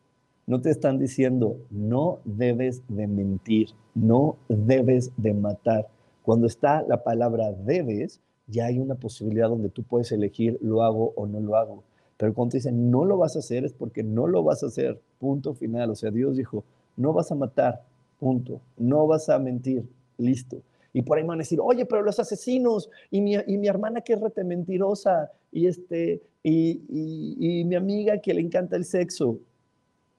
[0.47, 5.89] No te están diciendo no debes de mentir, no debes de matar.
[6.23, 8.19] Cuando está la palabra debes,
[8.51, 11.83] ya hay una posibilidad donde tú puedes elegir lo hago o no lo hago.
[12.17, 14.67] Pero cuando te dicen no lo vas a hacer es porque no lo vas a
[14.67, 15.91] hacer, punto final.
[15.91, 16.63] O sea, Dios dijo,
[16.97, 17.83] no vas a matar,
[18.19, 18.59] punto.
[18.77, 19.85] No vas a mentir,
[20.17, 20.61] listo.
[20.91, 24.01] Y por ahí van a decir, oye, pero los asesinos y mi, y mi hermana
[24.01, 28.85] que es rete mentirosa y, este, y, y, y mi amiga que le encanta el
[28.85, 29.37] sexo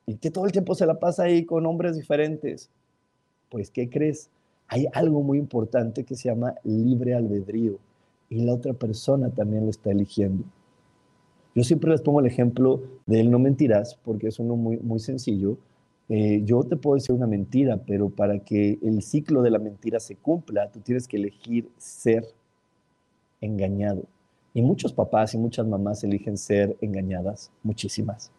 [0.07, 2.71] y que todo el tiempo se la pasa ahí con hombres diferentes.
[3.51, 4.31] Pues, ¿qué crees?
[4.69, 7.79] Hay algo muy importante que se llama libre albedrío
[8.31, 10.45] y la otra persona también lo está eligiendo.
[11.55, 15.59] Yo siempre les pongo el ejemplo del no mentirás, porque es uno muy, muy sencillo.
[16.09, 19.99] Eh, yo te puedo decir una mentira, pero para que el ciclo de la mentira
[19.99, 22.25] se cumpla, tú tienes que elegir ser
[23.41, 24.05] engañado.
[24.55, 28.31] Y muchos papás y muchas mamás eligen ser engañadas, muchísimas.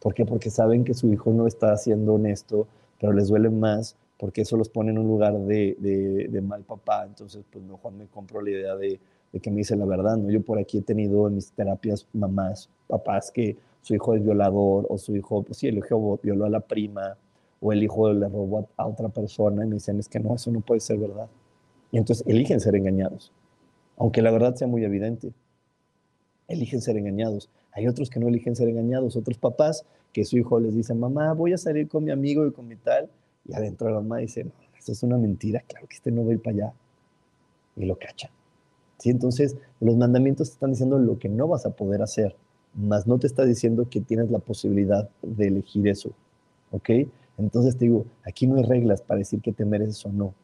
[0.00, 0.26] ¿Por qué?
[0.26, 2.66] Porque saben que su hijo no está siendo honesto,
[3.00, 7.04] pero les duele más porque eso los pone en un lugar de, de, mal papá.
[7.04, 9.00] Entonces, pues mejor me compro la idea de,
[9.42, 10.30] que me dice la verdad, ¿no?
[10.30, 14.86] Yo por aquí he tenido en mis terapias mamás, papás que su hijo es violador
[14.88, 17.16] o su hijo, pues sí, el hijo violó a la prima
[17.60, 20.52] o el hijo le robó a otra persona y me dicen, es que no, eso
[20.52, 21.26] no puede ser verdad.
[21.90, 23.32] Y entonces eligen ser engañados,
[23.96, 25.32] aunque la verdad sea muy evidente.
[26.46, 27.50] Eligen ser engañados.
[27.72, 31.32] Hay otros que no eligen ser engañados, otros papás que su hijo les dice, mamá,
[31.32, 33.10] voy a salir con mi amigo y con mi tal,
[33.48, 36.30] y adentro la mamá dice, no, eso es una mentira, claro que este no va
[36.30, 36.72] a ir para allá.
[37.76, 38.30] Y lo cachan.
[38.98, 39.10] ¿sí?
[39.10, 42.36] Entonces, los mandamientos te están diciendo lo que no vas a poder hacer,
[42.74, 46.10] mas no te está diciendo que tienes la posibilidad de elegir eso,
[46.70, 46.90] ¿ok?
[47.38, 50.34] Entonces te digo, aquí no hay reglas para decir que te mereces o no.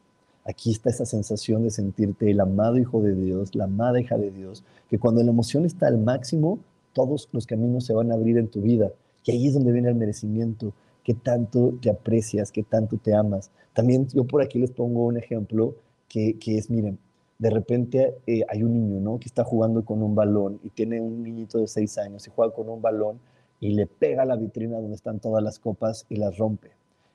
[0.45, 4.31] Aquí está esa sensación de sentirte el amado hijo de Dios, la amada hija de
[4.31, 6.59] Dios, que cuando la emoción está al máximo,
[6.93, 8.91] todos los caminos se van a abrir en tu vida.
[9.25, 13.51] Y ahí es donde viene el merecimiento, que tanto te aprecias, que tanto te amas.
[13.73, 15.75] También yo por aquí les pongo un ejemplo
[16.07, 16.99] que, que es, miren,
[17.39, 19.17] de repente eh, hay un niño, ¿no?
[19.17, 22.53] Que está jugando con un balón y tiene un niñito de seis años y juega
[22.53, 23.19] con un balón
[23.61, 26.71] y le pega a la vitrina donde están todas las copas y las rompe.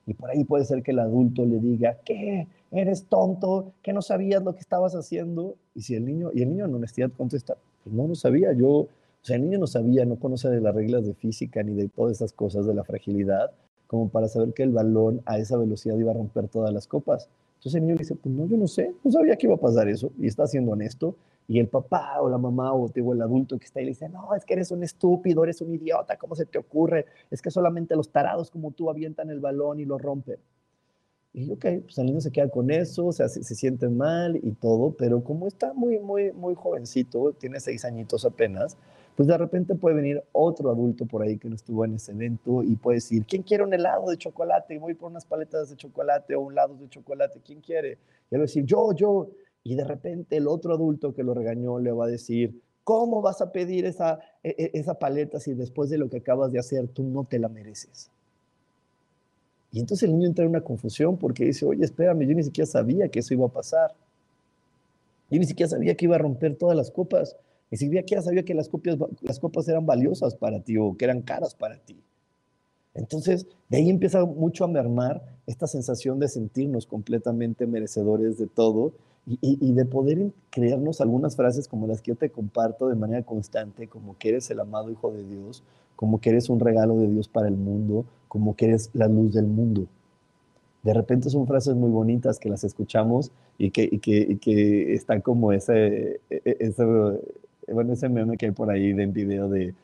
[0.07, 2.47] Y por ahí puede ser que el adulto le diga, ¿qué?
[2.70, 3.73] ¿Eres tonto?
[3.83, 5.57] ¿Que no sabías lo que estabas haciendo?
[5.75, 8.68] Y si el niño, y el niño en honestidad contesta, pues no lo sabía, yo,
[8.68, 8.88] o
[9.23, 12.16] sea, el niño no sabía, no conoce de las reglas de física ni de todas
[12.16, 13.53] esas cosas de la fragilidad,
[13.94, 17.28] como para saber que el balón a esa velocidad iba a romper todas las copas.
[17.59, 19.88] Entonces el niño dice, pues no, yo no sé, no sabía que iba a pasar
[19.88, 21.14] eso, y está siendo honesto,
[21.46, 24.09] y el papá o la mamá o digo, el adulto que está ahí le dice,
[24.09, 27.07] no, es que eres un estúpido, eres un idiota, ¿cómo se te ocurre?
[27.30, 30.38] Es que solamente los tarados como tú avientan el balón y lo rompen.
[31.33, 34.37] Y ok, pues el niño se queda con eso, o sea, se, se, siente mal
[34.37, 38.76] y todo, pero como está muy, muy, muy jovencito, tiene seis añitos apenas,
[39.16, 42.62] pues de repente puede venir otro adulto por ahí que no estuvo en ese evento
[42.62, 44.79] y puede decir, ¿quién quiere un helado de chocolate?
[44.79, 47.98] Voy por unas paletas de chocolate o un helado de chocolate, ¿quién quiere?
[48.31, 49.29] Y él va a decir, yo, yo.
[49.62, 53.40] Y de repente el otro adulto que lo regañó le va a decir, ¿cómo vas
[53.40, 56.88] a pedir esa, e, e, esa paleta si después de lo que acabas de hacer
[56.88, 58.11] tú no te la mereces?
[59.74, 62.66] Y entonces el niño entra en una confusión porque dice, oye, espérame, yo ni siquiera
[62.66, 63.92] sabía que eso iba a pasar.
[65.31, 67.37] Yo ni siquiera sabía que iba a romper todas las copas.
[67.75, 71.23] Ni siquiera sabía que las, copias, las copas eran valiosas para ti o que eran
[71.23, 72.01] caras para ti.
[72.95, 78.93] Entonces, de ahí empieza mucho a mermar esta sensación de sentirnos completamente merecedores de todo
[79.27, 83.25] y, y, de poder creernos algunas frases como las que yo te comparto de manera
[83.25, 85.65] constante, como que eres el amado Hijo de Dios,
[85.97, 89.35] como que eres un regalo de Dios para el mundo, como que eres la luz
[89.35, 89.89] del mundo.
[90.85, 95.51] De repente son frases muy bonitas que las escuchamos y que, que, que están como
[95.51, 96.85] ese, e, e, ese
[97.72, 99.74] bueno, ese meme que hay por ahí de video de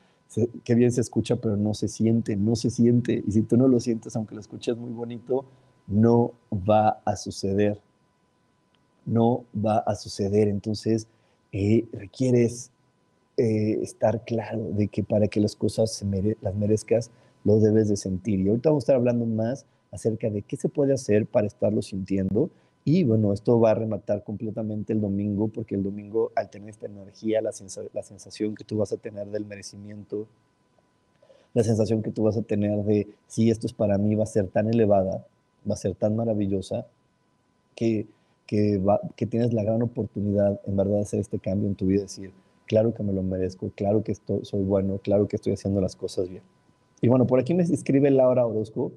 [0.65, 3.23] qué bien se escucha, pero no se siente, no se siente.
[3.27, 5.45] Y si tú no lo sientes, aunque lo escuches muy bonito,
[5.87, 7.81] no va a suceder.
[9.07, 10.49] No va a suceder.
[10.49, 11.09] Entonces,
[11.53, 12.71] eh, requieres
[13.37, 17.11] eh, estar claro de que para que las cosas se mere las merezcas,
[17.45, 18.41] lo debes de sentir.
[18.41, 21.83] Y ahorita vamos a estar hablando más acerca de qué se puede hacer para estarlo
[21.83, 22.51] sintiendo
[22.85, 26.87] y bueno, esto va a rematar completamente el domingo, porque el domingo, al tener esta
[26.87, 30.27] energía, la, sens la sensación que tú vas a tener del merecimiento,
[31.53, 34.27] la sensación que tú vas a tener de, si esto es para mí, va a
[34.27, 35.27] ser tan elevada,
[35.69, 36.87] va a ser tan maravillosa,
[37.75, 38.07] que,
[38.47, 41.87] que, va, que tienes la gran oportunidad, en verdad, de hacer este cambio en tu
[41.87, 42.33] vida, decir,
[42.67, 45.97] claro que me lo merezco, claro que estoy, soy bueno, claro que estoy haciendo las
[45.97, 46.43] cosas bien.
[47.03, 48.93] Y bueno, por aquí me escribe Laura Orozco,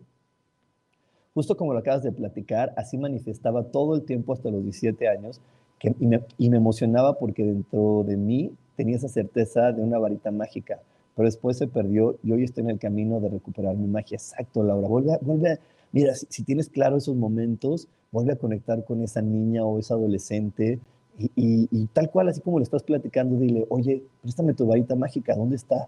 [1.34, 5.42] Justo como lo acabas de platicar, así manifestaba todo el tiempo hasta los 17 años
[5.80, 9.98] que, y, me, y me emocionaba porque dentro de mí tenía esa certeza de una
[9.98, 10.80] varita mágica,
[11.16, 14.16] pero después se perdió y hoy estoy en el camino de recuperar mi magia.
[14.16, 14.88] Exacto, Laura.
[14.88, 15.60] Vuelve, vuelve
[15.94, 20.80] mira, si, tienes claro esos momentos, vuelve a conectar con esa niña o esa adolescente
[21.18, 25.56] y, tal cual, así como le estás platicando, dile, oye, préstame tu varita mágica, ¿dónde
[25.56, 25.88] está?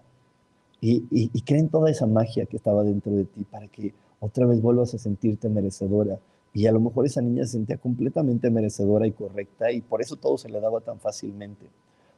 [0.80, 3.92] Y, y, y creen toda esa magia que estaba dentro de ti para que
[4.26, 6.18] otra vez vuelvas a sentirte merecedora.
[6.52, 10.16] Y a lo mejor esa niña se sentía completamente merecedora y correcta y por eso
[10.16, 11.66] todo se le daba tan fácilmente.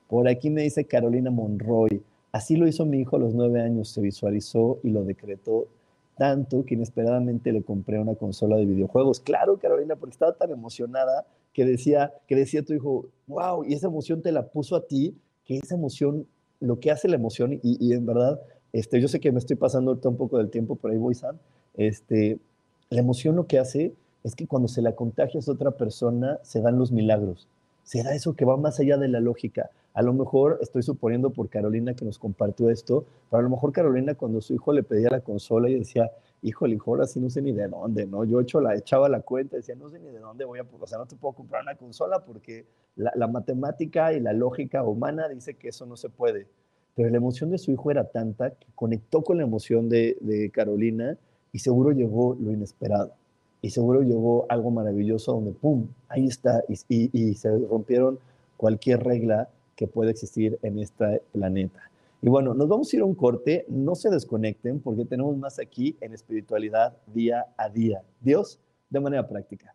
[0.08, 3.90] Por aquí me dice Carolina Monroy, así lo hizo mi hijo a los nueve años,
[3.90, 5.66] se visualizó y lo decretó
[6.16, 9.20] tanto que inesperadamente le compré una consola de videojuegos.
[9.20, 13.86] Claro, Carolina, porque estaba tan emocionada que decía, que decía tu hijo, wow, y esa
[13.86, 16.26] emoción te la puso a ti, que esa emoción,
[16.60, 18.40] lo que hace la emoción, y, y en verdad,
[18.72, 21.38] este, yo sé que me estoy pasando un poco del tiempo, pero ahí voy, Sam,
[21.74, 22.38] este,
[22.90, 26.60] la emoción lo que hace es que cuando se la contagias a otra persona, se
[26.60, 27.48] dan los milagros.
[27.82, 29.70] Se da eso que va más allá de la lógica.
[29.94, 33.72] A lo mejor estoy suponiendo por Carolina que nos compartió esto, pero a lo mejor
[33.72, 36.10] Carolina cuando su hijo le pedía la consola y decía,
[36.42, 38.24] híjole, hijo, ahora sí no sé ni de dónde, ¿no?
[38.24, 40.66] Yo hecho la, echaba la cuenta y decía, no sé ni de dónde voy a,
[40.78, 45.28] o sea, no te puedo comprar una consola porque la, matemática y la lógica humana
[45.28, 46.46] dice que eso no se puede.
[46.94, 51.16] Pero la emoción de su hijo era tanta que conectó con la emoción de Carolina
[51.52, 53.12] y seguro llegó lo inesperado.
[53.60, 56.62] Y seguro llegó algo maravilloso donde, ¡pum!, ahí está.
[56.68, 58.18] Y, y, se rompieron
[58.56, 61.80] cualquier regla que pueda existir en este planeta.
[62.22, 63.64] Y bueno, nos vamos a ir a un corte.
[63.68, 68.02] No se desconecten porque tenemos más aquí en espiritualidad día a día.
[68.20, 69.74] Dios de manera práctica.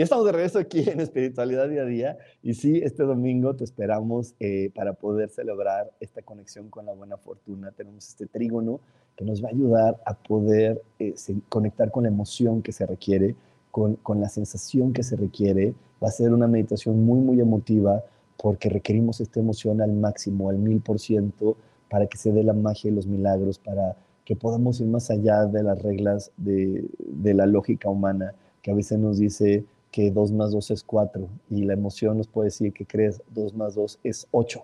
[0.00, 3.64] Ya estamos de regreso aquí en Espiritualidad Día a Día y sí, este domingo te
[3.64, 7.70] esperamos eh, para poder celebrar esta conexión con la buena fortuna.
[7.72, 8.80] Tenemos este trígono
[9.14, 11.14] que nos va a ayudar a poder eh,
[11.50, 13.34] conectar con la emoción que se requiere,
[13.70, 15.74] con, con la sensación que se requiere.
[16.02, 18.02] Va a ser una meditación muy, muy emotiva
[18.38, 21.58] porque requerimos esta emoción al máximo, al mil por ciento,
[21.90, 25.44] para que se dé la magia y los milagros, para que podamos ir más allá
[25.44, 28.32] de las reglas de, de la lógica humana
[28.62, 32.28] que a veces nos dice que 2 más 2 es 4 y la emoción nos
[32.28, 34.62] puede decir que crees 2 más 2 es 8.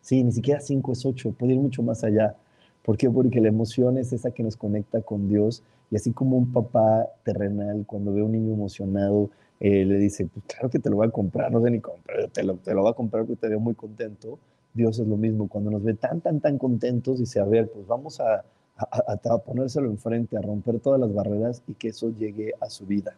[0.00, 2.36] Sí, ni siquiera 5 es 8, puede ir mucho más allá.
[2.82, 3.10] ¿Por qué?
[3.10, 7.08] Porque la emoción es esa que nos conecta con Dios y así como un papá
[7.22, 10.96] terrenal cuando ve a un niño emocionado eh, le dice, pues claro que te lo
[10.96, 13.40] voy a comprar, no sé ni comprar, te lo, te lo voy a comprar porque
[13.40, 14.38] te veo muy contento.
[14.74, 17.86] Dios es lo mismo, cuando nos ve tan, tan, tan contentos, dice, a ver, pues
[17.86, 18.44] vamos a,
[18.76, 22.84] a, a ponérselo enfrente, a romper todas las barreras y que eso llegue a su
[22.84, 23.16] vida.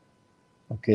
[0.69, 0.89] ¿Ok?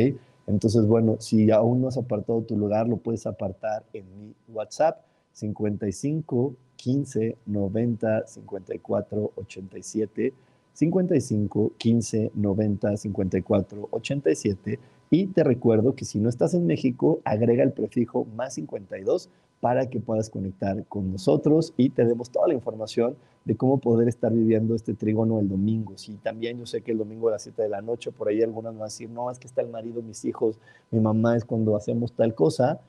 [0.47, 5.05] Entonces, bueno, si aún no has apartado tu lugar, lo puedes apartar en mi WhatsApp
[5.33, 10.33] 55 15 90 54 87
[10.73, 14.79] 55 15 90 54 87
[15.09, 19.29] y te recuerdo que si no estás en México, agrega el prefijo más 52
[19.61, 24.07] para que puedas conectar con nosotros y te demos toda la información de cómo poder
[24.07, 25.93] estar viviendo este trígono el domingo.
[25.97, 28.41] Sí, también yo sé que el domingo a las 7 de la noche, por ahí
[28.41, 30.57] algunas van a decir, no, es que está el marido, mis hijos,
[30.89, 32.81] mi mamá es cuando hacemos tal cosa,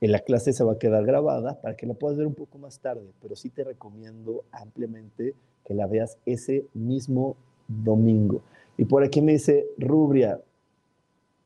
[0.00, 2.58] en la clase se va a quedar grabada para que la puedas ver un poco
[2.58, 5.34] más tarde, pero sí te recomiendo ampliamente
[5.64, 7.36] que la veas ese mismo
[7.66, 8.42] domingo.
[8.76, 10.40] Y por aquí me dice Rubria,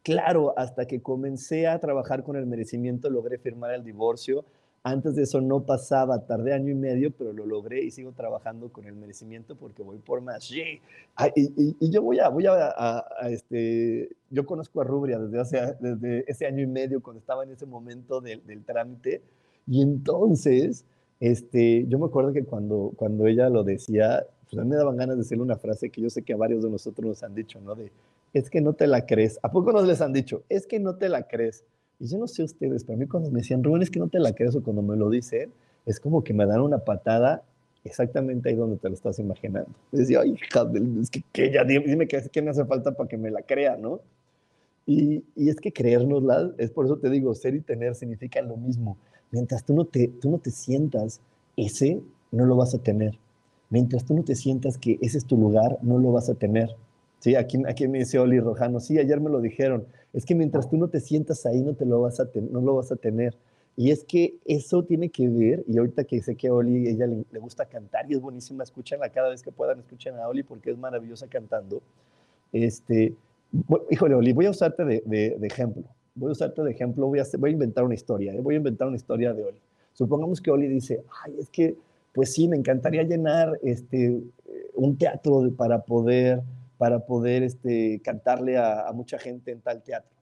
[0.02, 4.44] claro, hasta que comencé a trabajar con el merecimiento logré firmar el divorcio
[4.82, 8.72] antes de eso no pasaba, tardé año y medio, pero lo logré y sigo trabajando
[8.72, 10.50] con el merecimiento porque voy por más.
[10.50, 16.46] y, yo voy a, voy a, este, yo conozco a Rubria desde, hace, desde ese
[16.46, 19.22] año y medio cuando estaba en ese momento del, del trámite
[19.66, 20.84] y entonces,
[21.20, 24.96] este, yo me acuerdo que cuando, cuando ella lo decía, pues a mí me daban
[24.96, 27.34] ganas de decirle una frase que yo sé que a varios de nosotros nos han
[27.34, 27.74] dicho, ¿no?
[27.74, 27.92] De,
[28.32, 29.38] es que no te la crees.
[29.42, 30.42] ¿A poco nos les han dicho?
[30.48, 31.64] Es que no te la crees.
[32.00, 34.08] Y yo no sé ustedes, pero a mí cuando me decían, Rubén, es que no
[34.08, 35.52] te la crees o cuando me lo dicen,
[35.84, 37.44] es como que me dan una patada
[37.84, 39.70] exactamente ahí donde te lo estás imaginando.
[39.92, 40.66] Y decía, ay, hija,
[41.00, 43.76] es que, que ya dime qué, qué me hace falta para que me la crea,
[43.76, 44.00] ¿no?
[44.86, 48.56] Y, y, es que creérnosla, es por eso te digo, ser y tener significa lo
[48.56, 48.96] mismo.
[49.30, 51.20] Mientras tú no te, tú no te sientas
[51.56, 52.00] ese,
[52.32, 53.18] no lo vas a tener.
[53.68, 56.74] Mientras tú no te sientas que ese es tu lugar, no lo vas a tener.
[57.20, 60.68] Sí, aquí, aquí me dice Oli Rojano, sí, ayer me lo dijeron, es que mientras
[60.68, 63.36] tú no te sientas ahí no, te lo vas a no lo vas a tener.
[63.76, 67.06] Y es que eso tiene que ver, y ahorita que sé que a Oli ella
[67.06, 70.70] le, gusta cantar y es buenísima, escúchenla cada vez que puedan, escuchen a Oli porque
[70.70, 71.80] es maravillosa cantando.
[72.52, 73.14] Este,
[73.88, 75.84] híjole, Oli, voy a usarte de, de, ejemplo.
[76.14, 78.40] Voy a usarte de ejemplo, voy a, voy a inventar una historia, ¿eh?
[78.40, 79.60] voy a inventar una historia de Oli.
[79.92, 81.76] Supongamos que Oli dice, ay, es que,
[82.12, 84.20] pues sí, me encantaría llenar este,
[84.74, 86.42] un teatro para poder,
[86.80, 90.16] para poder este, cantarle a, mucha gente en tal teatro.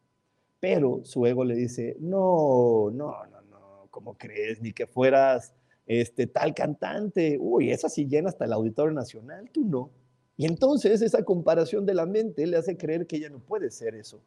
[0.59, 3.15] Pero su ego le dice, no, no,
[3.49, 4.61] no, ¿cómo crees?
[4.61, 5.55] Ni que fueras
[5.87, 7.39] este, tal cantante.
[7.41, 9.91] Uy, esa sí llena hasta el Auditorio Nacional, tú no.
[10.37, 13.95] Y entonces esa comparación de la mente le hace creer que ella no puede ser
[13.95, 14.21] eso,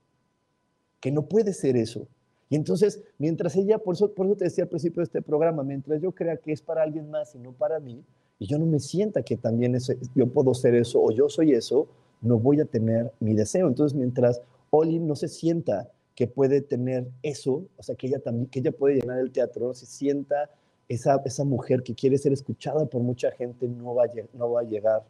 [1.02, 2.08] que no puede ser eso.
[2.50, 5.64] Y entonces, mientras ella, por eso, por eso te decía al principio de este programa,
[5.64, 8.06] mientras yo crea que es para alguien más y no para mí,
[8.40, 9.78] y yo no me sienta que también
[10.16, 11.90] yo puedo ser eso o yo soy eso,
[12.22, 13.68] no voy a tener mi deseo.
[13.68, 18.48] Entonces, mientras Oli no se sienta que puede tener eso, o sea, que ella también,
[18.48, 20.50] que ella puede llenar el teatro, se sienta
[20.88, 24.62] esa, esa mujer que quiere ser escuchada por mucha gente, no va, a, no va
[24.62, 25.04] a llegar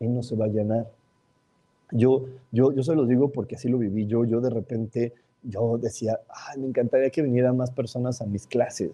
[0.00, 0.90] y no se va a llenar.
[1.92, 5.12] Yo, yo, yo se lo digo porque así lo viví yo, yo de repente,
[5.42, 8.90] yo decía, Ay, me encantaría que vinieran más personas a mis clases,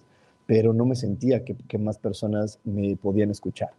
[0.46, 3.70] pero no me sentía que, que más personas me podían escuchar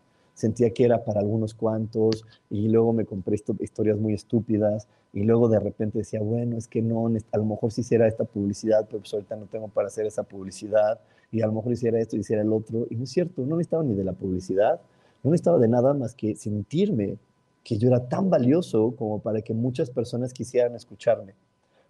[0.42, 5.50] sentía que era para algunos cuantos y luego me compré historias muy estúpidas y luego
[5.50, 9.00] de repente decía, bueno, es que no, a lo mejor si hiciera esta publicidad, pero
[9.00, 11.00] pues ahorita no tengo para hacer esa publicidad
[11.32, 12.88] y a lo mejor hiciera esto y hiciera el otro.
[12.90, 14.80] Y no es cierto, no necesitaba ni de la publicidad,
[15.24, 17.18] no necesitaba de nada más que sentirme
[17.64, 21.34] que yo era tan valioso como para que muchas personas quisieran escucharme.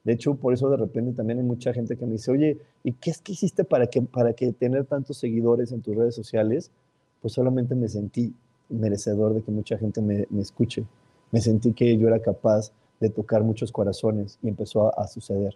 [0.04, 2.94] De hecho, por eso de repente también hay mucha gente que me dice, oye, ¿y
[2.94, 6.72] qué es que hiciste para que, para que tener tantos seguidores en tus redes sociales?
[7.22, 8.34] Pues solamente me sentí
[8.70, 10.86] merecedor de que mucha gente me, me escuche.
[11.32, 15.56] Me sentí que yo era capaz de tocar muchos corazones y empezó a, suceder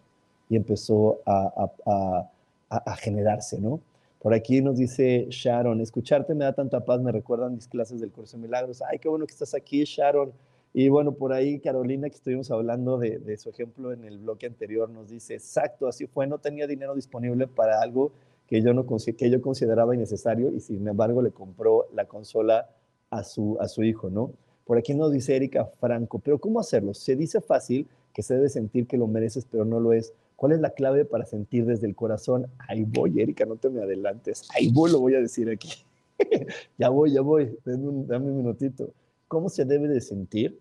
[0.50, 2.30] y empezó a, a,
[2.70, 3.80] a, generarse, ¿no?
[4.20, 8.12] Por aquí nos dice Sharon, escucharte me da tanta paz, me recuerdan mis clases del
[8.12, 8.82] curso de milagros.
[8.82, 10.32] Ay, qué bueno que estás aquí, Sharon.
[10.74, 14.48] Y bueno, por ahí Carolina, que estuvimos hablando de, de su ejemplo en el bloque
[14.48, 18.12] anterior, nos dice, exacto, así fue, no tenía dinero disponible para algo
[18.48, 22.70] que yo, no, que yo consideraba innecesario y sin embargo le compró la consola
[23.10, 24.32] a su, a su hijo, ¿no?
[24.66, 26.94] Por aquí nos dice Erika Franco, pero ¿cómo hacerlo?
[26.94, 30.14] Se dice fácil que se debe sentir que lo mereces, pero no lo es.
[30.36, 32.48] ¿Cuál es la clave para sentir desde el corazón?
[32.68, 34.48] Ahí voy, Erika, no te me adelantes.
[34.56, 35.70] Ahí voy, lo voy a decir aquí.
[36.78, 38.90] ya voy, ya voy, dame un, dame un minutito.
[39.28, 40.60] ¿Cómo se debe de sentir?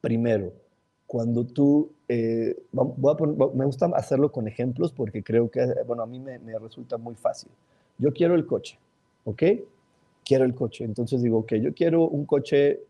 [0.00, 0.52] Primero,
[1.06, 6.38] cuando tú, eh, me gusta hacerlo con ejemplos porque creo que, bueno, a mí me,
[6.38, 7.50] me resulta muy fácil.
[7.98, 8.78] Yo quiero el coche,
[9.24, 9.42] ¿ok?
[10.24, 10.84] Quiero el coche.
[10.84, 12.80] Entonces digo, ok, yo quiero un coche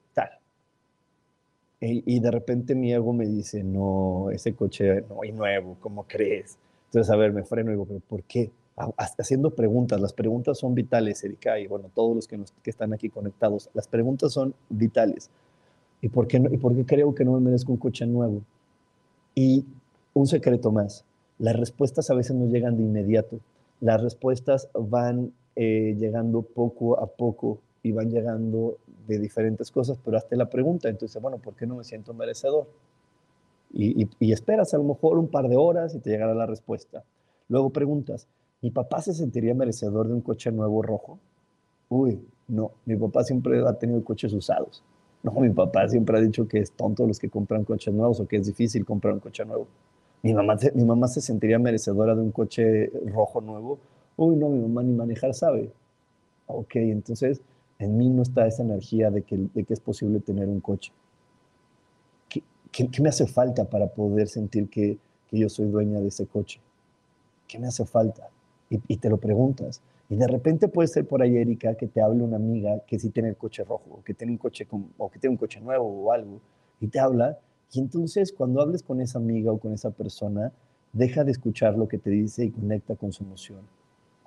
[1.82, 6.58] y, de repente mi ego me dice, no, ese coche no hay nuevo, ¿cómo crees?
[6.86, 8.50] Entonces, a ver, me freno y digo, pero ¿por qué?
[8.96, 13.08] Haciendo preguntas, las preguntas son vitales, Erika, y bueno, todos los que, que están aquí
[13.08, 15.30] conectados, las preguntas son vitales.
[16.02, 18.42] ¿Y por, qué ¿Y por qué creo que no me merezco un coche nuevo?
[19.34, 19.64] Y
[20.14, 21.04] un secreto más,
[21.38, 23.40] las respuestas a veces no llegan de inmediato,
[23.80, 28.76] las respuestas van eh, llegando poco a poco y van llegando
[29.06, 32.66] de diferentes cosas, pero hazte la pregunta, entonces, bueno, ¿por qué no me siento merecedor?
[33.72, 37.04] Y, y, esperas a lo mejor un par de horas y te llegará la respuesta.
[37.48, 38.26] Luego preguntas,
[38.60, 41.18] ¿mi papá se sentiría merecedor de un coche nuevo rojo?
[41.88, 44.82] Uy, no, mi papá siempre ha tenido coches usados.
[45.22, 48.26] No, mi papá siempre ha dicho que es tonto los que compran coches nuevos o
[48.26, 49.66] que es difícil comprar un coche nuevo.
[50.22, 53.78] Mi mamá, mi mamá se sentiría merecedora de un coche rojo nuevo.
[54.16, 55.70] Uy, no, mi mamá ni manejar sabe.
[56.46, 57.40] Ok, entonces
[57.78, 60.92] en mí no está esa energía de que, de que es posible tener un coche.
[62.28, 62.42] ¿Qué,
[62.88, 64.98] qué, me hace falta para poder sentir que,
[65.28, 66.60] que, yo soy dueña de ese coche?
[67.48, 68.28] ¿Qué me hace falta?
[68.68, 69.80] Y, y, te lo preguntas.
[70.10, 73.08] Y de repente puede ser por ahí, Erika, que te hable una amiga que sí
[73.08, 74.66] tiene el coche rojo, o que tiene un coche,
[74.98, 76.40] o que tiene un coche nuevo o algo,
[76.80, 77.38] y te habla.
[77.72, 80.52] Y entonces cuando hables con esa amiga o con esa persona,
[80.92, 83.60] deja de escuchar lo que te dice y conecta con su emoción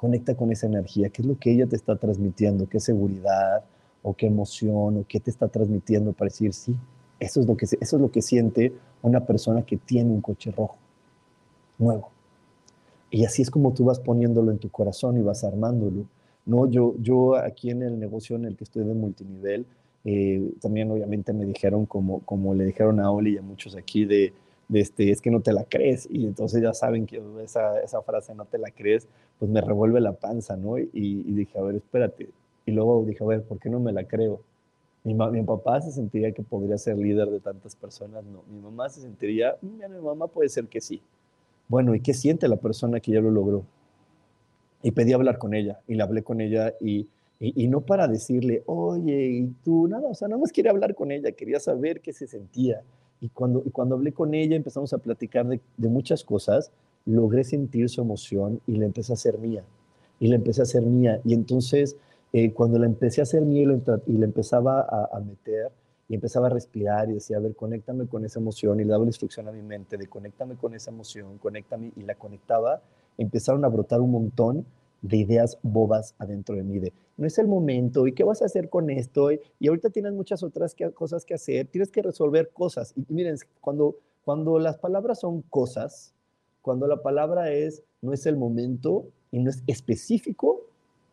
[0.04, 3.64] conecta con esa energía, qué es lo que ella te está transmitiendo, qué seguridad
[4.02, 6.76] o qué emoción o qué te está transmitiendo para decir, sí,
[7.22, 10.52] eso es lo que, eso es lo que siente una persona que tiene un coche
[10.52, 10.76] rojo,
[11.78, 12.10] nuevo.
[13.14, 16.08] Y así es como tú vas poniéndolo en tu corazón y vas armándolo.
[16.48, 19.68] No, yo, yo aquí en el negocio en el que estoy de multinivel,
[20.04, 24.06] eh, también obviamente me dijeron, como, como le dijeron a Oli y a muchos aquí,
[24.06, 24.34] de,
[24.74, 26.08] este, es que no te la crees.
[26.10, 29.08] Y entonces ya saben que esa, esa frase, no te la crees,
[29.38, 30.80] pues me revuelve la panza, ¿no?
[30.80, 30.88] Y,
[31.34, 32.30] dije, a ver, espérate.
[32.66, 34.42] Y luego dije, a ver, ¿por qué no me la creo?
[35.04, 38.42] Mi, mi, papá se sentiría que podría ser líder de tantas personas, no.
[38.52, 41.00] Mi mamá se sentiría, mm, mi mamá puede ser que sí.
[41.74, 43.66] Bueno, ¿y qué siente la persona que ya lo logró?
[44.84, 47.08] y pedí hablar con ella y le hablé con ella y,
[47.40, 51.12] y, no para decirle, oye, y tú, nada, o sea, nada más quería hablar con
[51.12, 52.84] ella, quería saber qué se sentía.
[53.20, 56.72] Y cuando, y cuando hablé con ella empezamos a platicar de, de muchas cosas,
[57.06, 59.64] logré sentir su emoción y la empecé a hacer mía.
[60.20, 61.22] Y la empecé a hacer mía.
[61.26, 61.96] Y entonces,
[62.34, 65.72] eh, cuando la empecé a hacer mía y, la empezaba a, a, meter,
[66.10, 69.04] y empezaba a respirar y decía, a ver, conéctame con esa emoción, y le daba
[69.04, 72.82] la instrucción a mi mente de conéctame con esa emoción, conéctame, y la conectaba,
[73.18, 74.66] empezaron a brotar un montón
[75.02, 78.46] de ideas bobas adentro de mí, de no es el momento, ¿y qué vas a
[78.46, 79.32] hacer con esto?
[79.32, 82.94] Y, ahorita tienes muchas otras cosas que hacer, tienes que resolver cosas.
[82.96, 83.96] Y, miren, cuando,
[84.26, 86.14] cuando las palabras son cosas,
[86.62, 90.62] cuando la palabra es no es el momento y no es específico,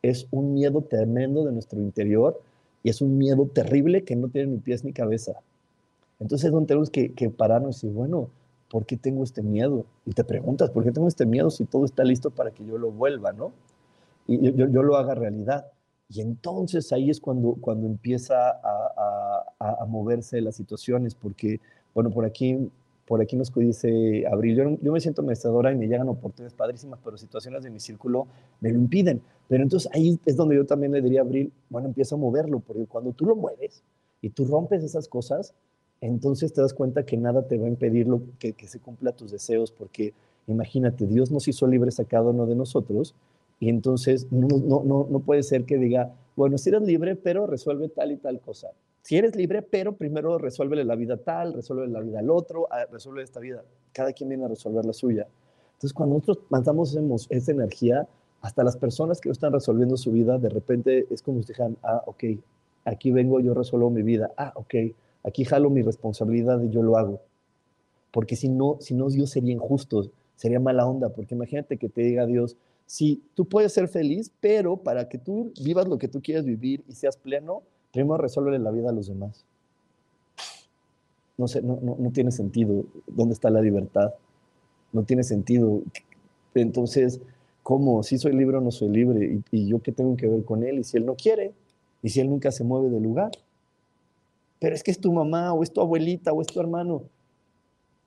[0.02, 2.40] es un miedo tremendo de nuestro interior
[2.82, 5.32] y es un miedo terrible que no tiene ni pies ni cabeza.
[6.18, 8.30] Entonces es donde tenemos que, que pararnos y decir, bueno,
[8.70, 9.84] ¿por qué tengo este miedo?
[10.06, 12.78] Y te preguntas, ¿por qué tengo este miedo si todo está listo para que yo
[12.78, 13.52] lo vuelva, no?
[14.26, 15.66] Y yo, lo haga realidad.
[16.08, 21.60] Y entonces ahí es cuando, cuando empieza a, a, a, moverse las situaciones, porque,
[21.94, 22.70] bueno, por aquí,
[23.10, 27.00] por aquí nos dice Abril, yo, yo me siento merecedora y me llegan oportunidades padrísimas,
[27.02, 28.28] pero situaciones de mi círculo
[28.60, 29.20] me lo impiden.
[29.48, 32.60] Pero entonces ahí es donde yo también le diría a Abril, bueno, empieza a moverlo,
[32.60, 33.82] porque cuando tú lo mueves
[34.22, 35.54] y tú rompes esas cosas,
[36.00, 39.10] entonces te das cuenta que nada te va a impedir lo, que, que se cumpla
[39.10, 40.14] tus deseos, porque
[40.46, 43.16] imagínate, Dios nos hizo libres a cada uno de nosotros,
[43.58, 47.48] y entonces no, no, no, no puede ser que diga, bueno, si eres libre, pero
[47.48, 48.68] resuelve tal y tal cosa.
[49.02, 52.86] Si eres libre, pero primero resuelve la vida tal, resuelve la vida al otro, ah,
[52.90, 53.64] resuelve esta vida.
[53.92, 55.26] Cada quien viene a resolver la suya.
[55.72, 56.96] Entonces, cuando nosotros mandamos
[57.30, 58.06] esa energía,
[58.42, 62.02] hasta las personas que están resolviendo su vida, de repente es como si dijeran, ah,
[62.06, 62.24] ok,
[62.84, 64.30] aquí vengo, yo resuelvo mi vida.
[64.36, 64.74] Ah, ok,
[65.22, 67.20] Aquí jalo mi responsabilidad y yo lo hago.
[68.10, 71.10] Porque si no, si no, Dios sería injusto, sería mala onda.
[71.10, 75.52] Porque imagínate que te diga Dios, sí, tú puedes ser feliz, pero para que tú
[75.62, 77.62] vivas lo que tú quieres vivir y seas pleno,
[77.92, 79.44] primero resuelve la vida a los demás.
[81.36, 82.84] No, sé, no, no, tiene sentido.
[83.06, 84.12] ¿Dónde está la libertad?
[84.92, 85.80] No tiene sentido.
[86.54, 87.20] Entonces,
[87.62, 88.02] ¿cómo?
[88.02, 89.42] Si soy libre o no soy libre.
[89.52, 90.80] ¿Y, ¿Y yo qué tengo que ver con él?
[90.80, 91.52] ¿Y si él no quiere?
[92.02, 93.30] ¿Y si él nunca se mueve del lugar?
[94.60, 97.02] pero es que es tu mamá o es tu abuelita o es tu hermano.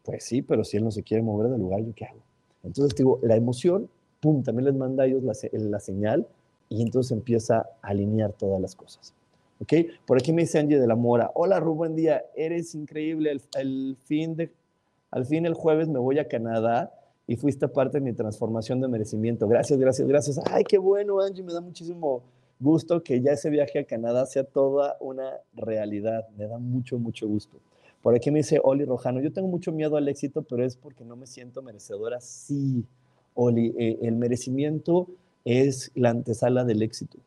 [0.03, 2.19] Pues sí, pero si él no se quiere mover del lugar, ¿yo qué hago?
[2.61, 3.89] Entonces digo, la emoción,
[4.21, 6.27] pum, también les manda a ellos la, señal
[6.69, 9.13] y entonces empieza a alinear todas las cosas.
[9.59, 9.73] ¿Ok?
[10.05, 13.97] Por aquí me dice Angie de la Mora, hola Ru, buen día, eres increíble, el,
[14.03, 14.51] fin de,
[15.11, 16.91] al fin el jueves me voy a Canadá
[17.27, 19.47] y fuiste parte de mi transformación de merecimiento.
[19.47, 20.39] Gracias, gracias, gracias.
[20.51, 22.23] Ay, qué bueno, Angie, me da muchísimo
[22.59, 26.27] gusto que ya ese viaje a Canadá sea toda una realidad.
[26.37, 27.57] Me da mucho, mucho gusto.
[28.01, 31.05] Por aquí me dice Oli Rojano, yo tengo mucho miedo al éxito, pero es porque
[31.05, 32.19] no me siento merecedora.
[32.19, 32.85] Sí,
[33.33, 35.07] Oli, eh, el merecimiento
[35.45, 37.17] es la antesala del éxito.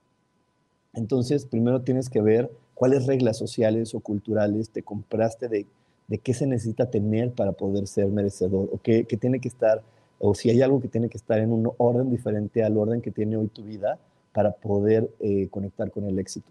[0.97, 5.67] Entonces, primero tienes que ver cuáles reglas sociales o culturales te compraste de,
[6.09, 9.83] de qué se necesita tener para poder ser merecedor, o qué, qué tiene que estar,
[10.19, 13.13] o si hay algo que tiene que estar en un orden diferente al orden que
[13.13, 13.99] tiene hoy tu vida,
[14.37, 16.51] para poder eh, conectar con el éxito.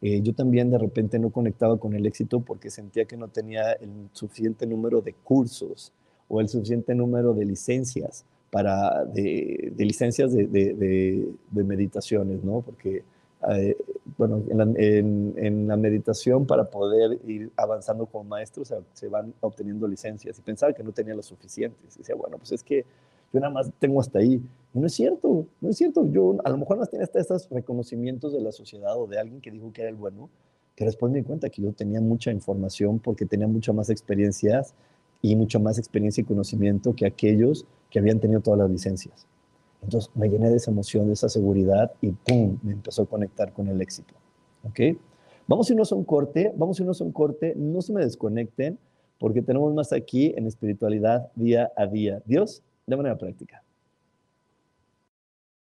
[0.00, 3.72] Eh, yo también de repente no conectaba con el éxito porque sentía que no tenía
[3.72, 5.92] el suficiente número de cursos
[6.28, 12.62] o el suficiente número de licencias para de, licencias de, de, meditaciones, ¿no?
[12.62, 13.04] Porque
[13.50, 13.76] eh,
[14.16, 20.42] bueno, en la, meditación para poder ir avanzando como maestro se van obteniendo licencias y
[20.42, 21.96] pensaba que no tenía lo suficientes.
[21.96, 22.84] Y decía, bueno, pues es que
[23.32, 24.42] yo nada más tengo hasta ahí.
[24.74, 26.06] Y no es cierto, no es cierto.
[26.06, 29.40] Yo a lo mejor más tenía hasta estos reconocimientos de la sociedad o de alguien
[29.40, 30.30] que dijo que era el bueno,
[30.74, 34.74] que después me di cuenta que yo tenía mucha información porque tenía muchas más experiencias
[35.22, 39.26] y mucha más experiencia y conocimiento que aquellos que habían tenido todas las licencias.
[39.86, 42.58] Entonces me llené de esa emoción, de esa seguridad y ¡pum!
[42.64, 44.14] me empezó a conectar con el éxito.
[44.64, 44.98] ¿Ok?
[45.46, 48.04] Vamos a irnos a un corte, vamos a irnos a un corte, no se me
[48.04, 48.80] desconecten
[49.20, 52.20] porque tenemos más aquí en espiritualidad día a día.
[52.26, 53.62] Dios de manera práctica.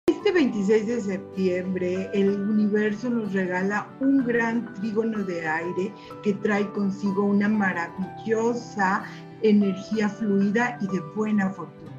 [0.08, 6.70] Este 26 de septiembre el universo nos regala un gran trígono de aire que trae
[6.74, 9.06] consigo una maravillosa
[9.42, 11.91] energía fluida y de buena fortuna.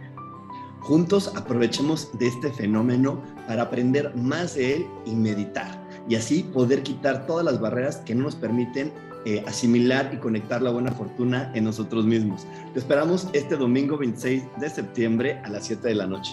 [0.82, 6.82] Juntos aprovechemos de este fenómeno para aprender más de él y meditar y así poder
[6.82, 8.92] quitar todas las barreras que no nos permiten
[9.24, 12.44] eh, asimilar y conectar la buena fortuna en nosotros mismos.
[12.72, 16.32] Te esperamos este domingo 26 de septiembre a las 7 de la noche.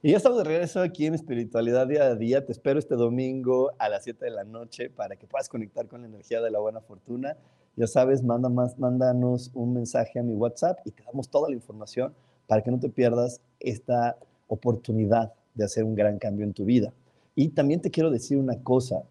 [0.00, 2.46] Y ya estamos de regreso aquí en Espiritualidad Día a Día.
[2.46, 6.02] Te espero este domingo a las 7 de la noche para que puedas conectar con
[6.02, 7.36] la energía de la buena fortuna.
[7.74, 11.56] Ya sabes, manda más, mándanos un mensaje a mi WhatsApp y te damos toda la
[11.56, 12.14] información
[12.46, 16.92] para que no te pierdas esta oportunidad de hacer un gran cambio en tu vida.
[17.34, 19.02] Y también te quiero decir una cosa,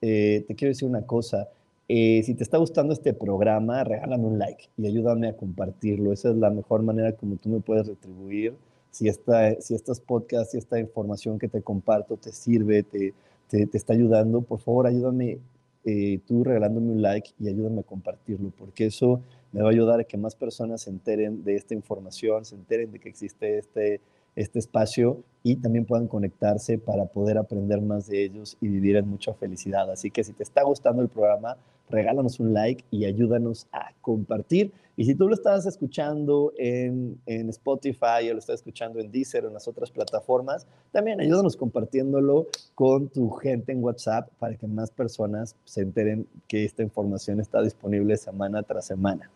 [0.00, 1.48] eh, te quiero decir una cosa.
[1.88, 6.12] Eh, si te está gustando este programa, regálame un like y ayúdame a compartirlo.
[6.12, 8.54] Esa es la mejor manera como tú me puedes retribuir
[8.96, 13.12] si, esta, si estos podcasts, si esta información que te comparto te sirve, te,
[13.46, 15.38] te, está ayudando, por favor ayúdame
[15.84, 19.20] eh, tú regalándome un like y ayúdame a compartirlo, porque eso
[19.52, 22.90] me va a ayudar a que más personas se enteren de esta información, se enteren
[22.90, 24.00] de que existe este,
[24.34, 29.08] este espacio y también puedan conectarse para poder aprender más de ellos y vivir en
[29.08, 29.90] mucha felicidad.
[29.90, 31.58] Así que si te está gustando el programa,
[31.90, 34.72] regálanos un like y ayúdanos a compartir.
[34.96, 39.44] Y si tú lo estás escuchando en, en, Spotify o lo estás escuchando en Deezer
[39.44, 44.66] o en las otras plataformas, también ayúdanos compartiéndolo con tu gente en WhatsApp para que
[44.66, 49.30] más personas se enteren que esta información está disponible semana tras semana.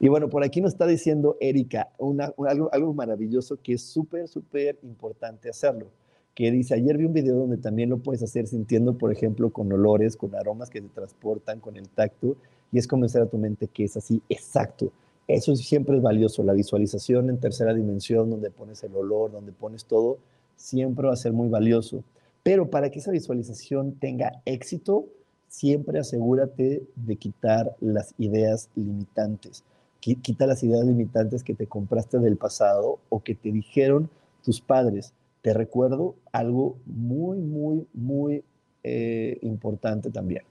[0.00, 4.78] Y bueno, por aquí nos está diciendo Erika algo, algo maravilloso que es súper, súper
[4.82, 5.86] importante hacerlo
[6.34, 9.72] que dice, ayer vi un video donde también lo puedes hacer sintiendo, por ejemplo, con
[9.72, 12.36] olores, con aromas que se transportan, con el tacto,
[12.72, 14.90] y es convencer a tu mente que es así, exacto.
[15.26, 19.86] Eso siempre es valioso, la visualización en tercera dimensión, donde pones el olor, donde pones
[19.86, 20.18] todo,
[20.56, 22.04] siempre va a ser muy valioso.
[22.42, 25.06] Pero para que esa visualización tenga éxito,
[25.48, 29.64] siempre asegúrate de quitar las ideas limitantes.
[30.00, 34.10] Quita las ideas limitantes que te compraste del pasado o que te dijeron
[34.42, 35.14] tus padres
[35.44, 38.42] te recuerdo algo muy, muy, muy
[38.82, 40.42] eh, importante también.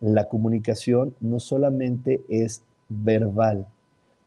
[0.00, 3.68] La comunicación no solamente es verbal,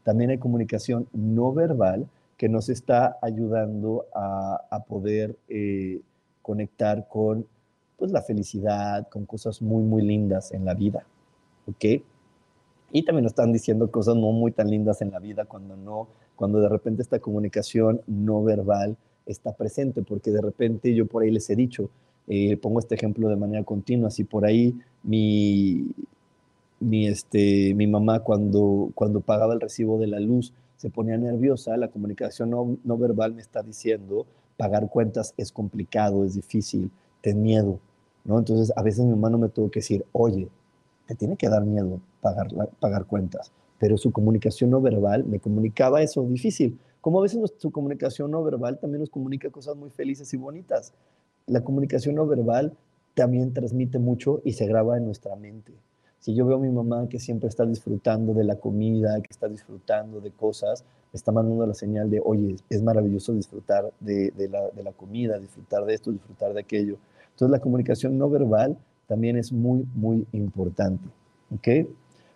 [0.07, 5.99] también hay comunicación no verbal que nos está ayudando a, poder eh,
[6.41, 7.45] conectar con
[7.97, 11.05] pues, la felicidad, con cosas muy, muy lindas en la vida.
[11.67, 12.01] ¿Ok?
[12.93, 16.07] Y también nos están diciendo cosas no muy tan lindas en la vida cuando no,
[16.37, 18.95] cuando de repente esta comunicación no verbal
[19.25, 21.89] está presente, porque de repente yo por ahí les he dicho,
[22.29, 25.91] eh, pongo este ejemplo de manera continua, si por ahí mi,
[26.79, 31.75] mi, este, mi mamá cuando, cuando pagaba el recibo de la luz se ponía nerviosa,
[31.77, 37.41] la comunicación no, no verbal me está diciendo, pagar cuentas es complicado, es difícil, ten
[37.41, 37.79] miedo,
[38.25, 38.37] ¿no?
[38.37, 40.49] Entonces a veces mi mamá no me tuvo que decir, oye,
[41.07, 42.47] te tiene que dar miedo pagar,
[42.79, 46.79] pagar cuentas, pero su comunicación no verbal me comunicaba eso difícil.
[47.01, 50.93] Como a veces su comunicación no verbal también nos comunica cosas muy felices y bonitas.
[51.45, 52.75] La comunicación no verbal
[53.13, 55.73] también transmite mucho y se graba en nuestra mente.
[56.27, 59.47] Si yo veo a mi mamá que siempre está disfrutando de la comida, que está
[59.47, 64.69] disfrutando de cosas, me está mandando la señal de, oye, es maravilloso disfrutar de, la,
[64.71, 66.97] de comida, disfrutar de esto, disfrutar de aquello.
[67.31, 71.07] Entonces la comunicación no verbal también es muy, muy importante.
[71.55, 71.87] ¿Ok?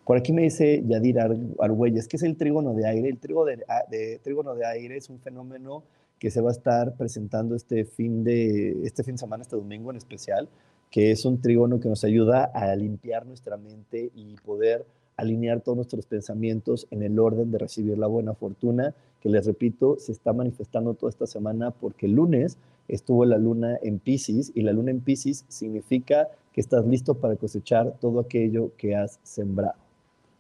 [0.06, 1.20] Por aquí me dice Yadir
[1.60, 3.10] Argüelles, que es el trígono de aire.
[3.10, 3.20] El
[3.68, 5.84] ah, de, trígono de aire es un fenómeno
[6.18, 9.92] que se va a estar presentando este fin, de, este fin de semana, este domingo
[9.92, 10.48] en especial,
[10.92, 14.86] que es un trígono que nos ayuda a limpiar nuestra mente y poder
[15.16, 19.98] alinear todos nuestros pensamientos en el orden de recibir la buena fortuna, que les repito,
[20.00, 24.62] se está manifestando toda esta semana porque el lunes estuvo la luna en Pisces y
[24.62, 29.80] la luna en Pisces significa que estás listo para cosechar todo aquello que has sembrado.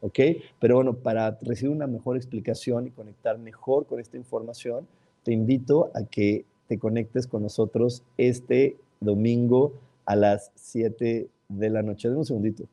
[0.02, 0.20] ¿Ok?
[0.60, 4.88] Pero bueno, para recibir una mejor explicación y conectar mejor con esta información,
[5.24, 9.74] te invito a que te conectes con nosotros este domingo
[10.12, 12.10] a las 7 de la noche.
[12.10, 12.68] Dame un segundito.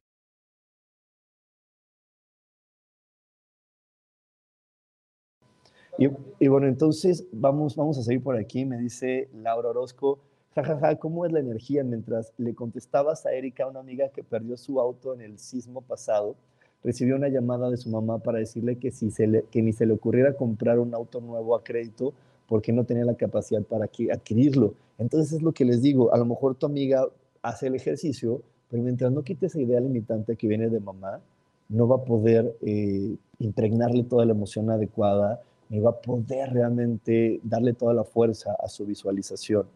[5.98, 8.64] Y, bueno, entonces vamos, vamos a seguir por aquí.
[8.64, 10.18] Me dice Laura Orozco,
[10.54, 11.84] jajaja, ja, ja, ¿cómo es la energía?
[11.84, 16.34] Mientras le contestabas a Erika, una amiga que perdió su auto en el sismo pasado,
[16.82, 19.86] recibió una llamada de su mamá para decirle que, si se le, que ni se
[19.86, 22.14] le ocurriera comprar un auto nuevo a crédito
[22.48, 24.74] porque no tenía la capacidad para adquirirlo.
[24.98, 27.06] Entonces es lo que les digo, a lo mejor tu amiga
[27.42, 31.20] hace el ejercicio, pero mientras no quite esa idea limitante que viene de mamá,
[31.68, 37.40] no va a poder eh, impregnarle toda la emoción adecuada, me va a poder realmente
[37.42, 39.66] darle toda la fuerza a su visualización.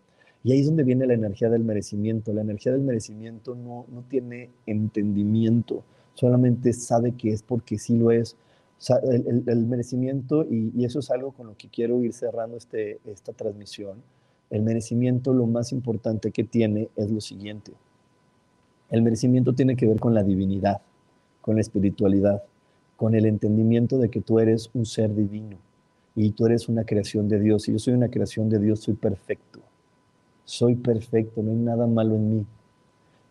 [0.45, 2.33] Y ahí es donde viene la energía del merecimiento.
[2.33, 5.85] La energía del merecimiento no, no tiene entendimiento,
[6.15, 8.37] solamente sabe que es porque sí lo es.
[9.05, 13.33] el, merecimiento, y, y, eso es algo con lo que quiero ir cerrando este, esta
[13.33, 14.03] transmisión,
[14.53, 17.73] el merecimiento lo más importante que tiene es lo siguiente.
[18.91, 20.83] El merecimiento tiene que ver con la divinidad,
[21.41, 22.43] con la espiritualidad,
[22.99, 25.57] con el entendimiento de que tú eres un ser divino
[26.15, 27.67] y tú eres una creación de Dios.
[27.67, 29.61] Y yo soy una creación de Dios, soy perfecto.
[30.45, 32.47] Soy perfecto, no hay nada malo en mí.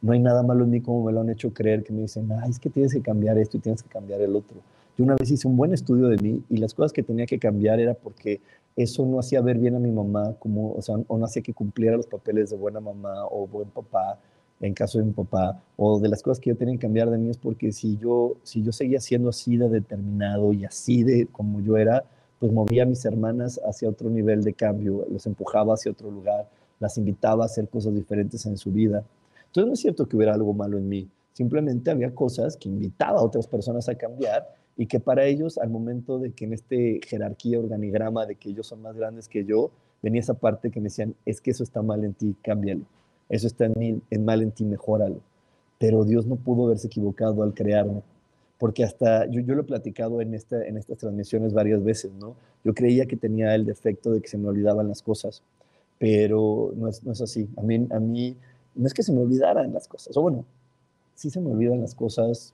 [0.02, 2.32] No hay nada malo en mí como me lo han hecho creer, que me dicen,
[2.32, 4.58] ay, es que tienes que cambiar esto y tienes que cambiar el otro.
[4.98, 7.38] Yo una vez hice un buen estudio de mí y las cosas que tenía que
[7.38, 8.42] cambiar era porque
[8.76, 11.54] eso no hacía ver bien a mi mamá, como, o, sea, o no hacía que
[11.54, 14.20] cumpliera los papeles de buena mamá o buen papá,
[14.62, 17.18] en caso de mi papá, o de las cosas que yo tenía que cambiar de
[17.18, 21.28] mí es porque si yo, si yo seguía siendo así de determinado y así de
[21.28, 22.04] como yo era,
[22.40, 26.48] pues movía a mis hermanas hacia otro nivel de cambio, los empujaba hacia otro lugar,
[26.80, 29.04] las invitaba a hacer cosas diferentes en su vida.
[29.48, 33.20] Entonces no es cierto que hubiera algo malo en mí, simplemente había cosas que invitaba
[33.20, 34.48] a otras personas a cambiar
[34.78, 38.68] y que para ellos al momento de que en este jerarquía, organigrama de que ellos
[38.68, 41.82] son más grandes que yo, venía esa parte que me decían, es que eso está
[41.82, 42.84] mal en ti, cámbialo,
[43.30, 45.20] eso está en, en mal en ti, mejóralo.
[45.78, 48.02] Pero Dios no pudo haberse equivocado al crearme
[48.62, 52.36] porque hasta yo, yo lo he platicado en, esta, en estas transmisiones varias veces, ¿no?
[52.64, 55.42] Yo creía que tenía el defecto de que se me olvidaban las cosas,
[55.98, 57.50] pero no es, no es así.
[57.58, 58.38] A mí, a mí
[58.76, 60.46] no es que se me olvidaran las cosas, o bueno,
[61.16, 62.54] sí se me olvidan las cosas,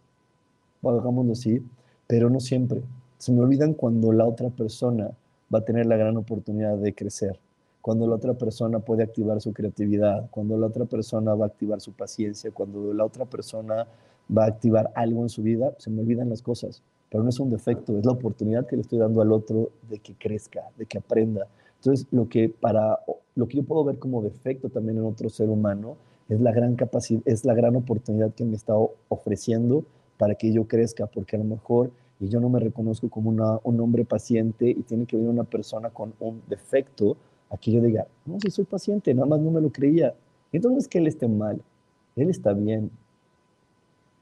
[0.81, 1.61] hagámoslo así,
[2.07, 2.81] pero no siempre.
[3.17, 5.11] Se me olvidan cuando la otra persona
[5.53, 7.39] va a tener la gran oportunidad de crecer,
[7.81, 11.79] cuando la otra persona puede activar su creatividad, cuando la otra persona va a activar
[11.81, 13.87] su paciencia, cuando la otra persona
[14.35, 17.39] va a activar algo en su vida, se me olvidan las cosas, pero no es
[17.39, 20.85] un defecto, es la oportunidad que le estoy dando al otro de que crezca, de
[20.85, 21.47] que aprenda.
[21.77, 22.99] Entonces, lo que, para,
[23.35, 25.95] lo que yo puedo ver como defecto también en otro ser humano
[26.27, 28.73] es la gran capacidad, es la gran oportunidad que me está
[29.07, 29.85] ofreciendo
[30.17, 33.79] para que yo crezca, porque a lo mejor y yo no me reconozco como un
[33.79, 37.15] hombre paciente y tiene que venir una persona con un defecto
[37.49, 40.15] a que yo diga, no, si soy paciente, nada más no me lo creía.
[40.51, 41.61] Entonces no es que él esté mal,
[42.15, 42.89] él está bien,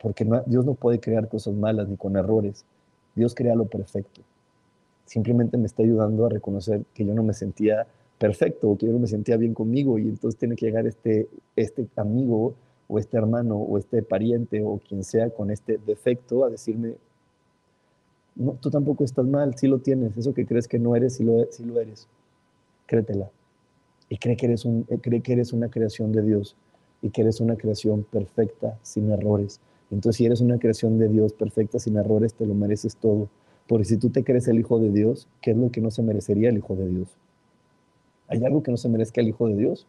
[0.01, 2.65] porque Dios no puede crear cosas malas ni con errores.
[3.15, 4.21] Dios crea lo perfecto.
[5.05, 7.87] Simplemente me está ayudando a reconocer que yo no me sentía
[8.17, 11.87] perfecto que yo no me sentía bien conmigo y entonces tiene que llegar este, este
[11.95, 12.53] amigo
[12.87, 16.95] o este hermano o este pariente o quien sea con este defecto a decirme,
[18.35, 21.23] no, tú tampoco estás mal, sí lo tienes, eso que crees que no eres, sí
[21.23, 22.07] lo, sí lo eres,
[22.85, 23.29] créetela.
[24.09, 26.55] Y cree que, eres un, cree que eres una creación de Dios
[27.01, 29.59] y que eres una creación perfecta, sin errores.
[29.89, 33.29] Entonces, si eres una creación de Dios perfecta, sin errores, te lo mereces todo.
[33.67, 36.03] Porque si tú te crees el Hijo de Dios, ¿qué es lo que no se
[36.03, 37.07] merecería el Hijo de Dios?
[38.27, 39.87] ¿Hay algo que no se merezca el Hijo de Dios?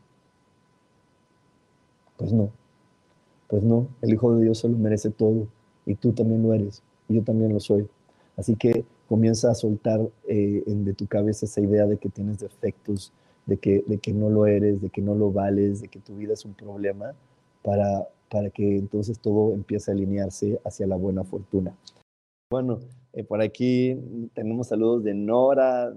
[2.16, 2.50] Pues no.
[3.48, 5.46] Pues no, el Hijo de Dios se lo merece todo.
[5.84, 6.82] Y tú también lo eres.
[7.08, 7.88] Y yo también lo soy.
[8.36, 13.12] Así que comienza a soltar eh, de tu cabeza esa idea de que tienes defectos,
[13.46, 16.16] de que, de que no lo eres, de que no lo vales, de que tu
[16.16, 17.14] vida es un problema,
[17.62, 21.74] para, para que entonces todo empiece a alinearse hacia la buena fortuna.
[22.50, 22.80] Bueno,
[23.12, 23.98] eh, por aquí
[24.34, 25.92] tenemos saludos de Nora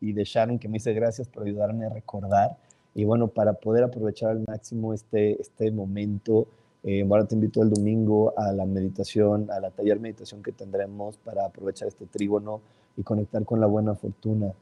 [0.00, 2.58] y de Sharon que me dice gracias por ayudarme a recordar.
[2.94, 6.46] Y bueno, para poder aprovechar al máximo este, este momento,
[6.84, 11.16] eh, ahora te invito el domingo a la meditación, a la taller meditación que tendremos
[11.18, 12.60] para aprovechar este trígono
[12.96, 14.52] y conectar con la buena fortuna.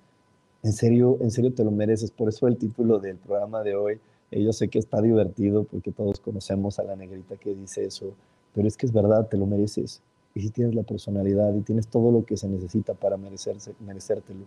[0.62, 2.10] En serio, en serio te lo mereces.
[2.10, 4.00] Por eso el título del programa de hoy
[4.40, 8.14] yo sé que está divertido porque todos conocemos a la negrita que dice eso,
[8.54, 10.00] pero es que es verdad, te lo mereces.
[10.34, 14.46] Y si tienes la personalidad y tienes todo lo que se necesita para merecerse, merecértelo.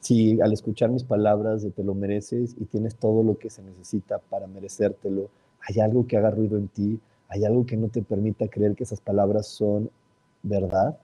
[0.00, 3.62] si al escuchar mis palabras de te lo mereces y tienes todo lo que se
[3.62, 5.30] necesita para merecértelo,
[5.66, 8.84] hay algo que haga ruido en ti, hay algo que no te permita creer que
[8.84, 9.90] esas palabras son
[10.42, 10.96] verdad,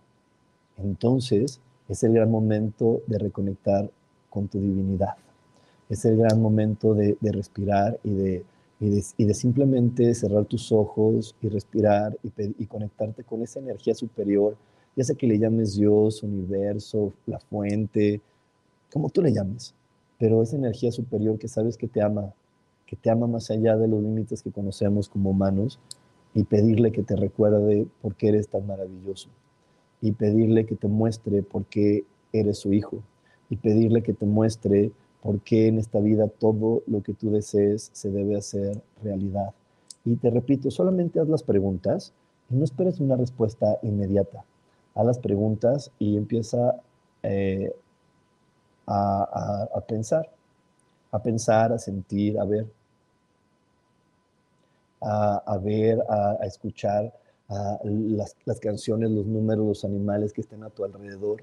[0.79, 3.91] entonces es el gran momento de reconectar
[4.31, 5.15] con tu divinidad.
[5.89, 8.45] Es el gran momento de, respirar y de,
[8.81, 12.33] y de, simplemente cerrar tus ojos y respirar y,
[12.63, 14.57] y conectarte con esa energía superior,
[14.97, 18.21] ya sea que le llames Dios, universo, la fuente,
[18.93, 19.75] como tú le llames,
[20.19, 22.33] pero esa energía superior que sabes que te ama,
[22.93, 25.79] que te ama más allá de los límites que conocemos como humanos,
[26.35, 29.31] y pedirle que te recuerde por qué eres tan maravilloso,
[30.03, 32.99] y pedirle que te muestre por qué eres su hijo,
[33.49, 37.89] y pedirle que te muestre por qué en esta vida todo lo que tú desees
[37.95, 39.55] se debe hacer realidad.
[40.05, 42.13] Y te repito, solamente haz las preguntas
[42.51, 44.45] y no esperes una respuesta inmediata.
[44.95, 46.77] Haz las preguntas y empieza
[47.23, 47.75] eh,
[48.87, 50.29] a, pensar,
[51.11, 52.67] a pensar, a sentir, a ver,
[55.03, 57.13] a, ver, a, escuchar
[57.85, 61.43] las, las, canciones, los números, los animales que estén a tu alrededor.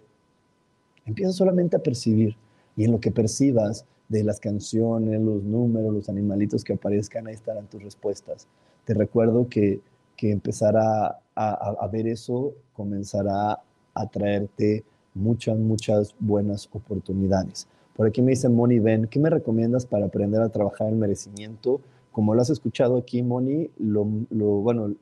[1.06, 2.36] Empieza solamente a percibir
[2.76, 7.34] y en lo que percibas de las canciones, los números, los animalitos que aparezcan, ahí
[7.34, 8.48] estarán tus respuestas.
[8.86, 9.82] Te recuerdo que,
[10.16, 13.60] que empezar a, a ver eso comenzará
[13.94, 14.84] a traerte
[15.14, 17.68] muchas, muchas buenas oportunidades.
[17.96, 21.82] Por aquí me dice Moni Ben, ¿qué me recomiendas para aprender a trabajar el merecimiento?
[22.20, 24.94] Como lo has escuchado aquí, Moni, lo, bueno,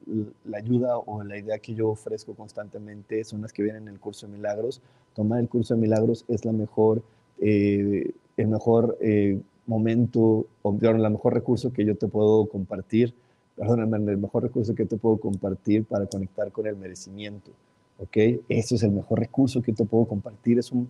[0.46, 4.00] la ayuda o la idea que yo ofrezco constantemente son las que vienen en el
[4.00, 4.84] curso de milagros.
[5.16, 7.02] Tomar el curso de milagros es la mejor,
[7.40, 13.16] eh, el mejor eh, momento, o el mejor recurso que yo te puedo compartir,
[13.56, 17.50] perdóname, el mejor recurso que te puedo compartir para conectar con el merecimiento.
[17.98, 18.16] ¿ok?
[18.48, 20.60] Eso es el mejor recurso que te puedo compartir.
[20.60, 20.88] Es un,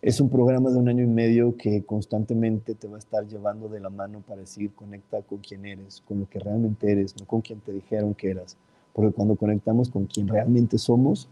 [0.00, 3.68] es un programa de un año y medio que constantemente te va a estar llevando
[3.68, 7.26] de la mano para decir, conecta con quién eres, con lo que realmente eres, no
[7.26, 8.56] con quien te dijeron que eras.
[8.92, 11.28] Porque cuando conectamos con quien realmente somos,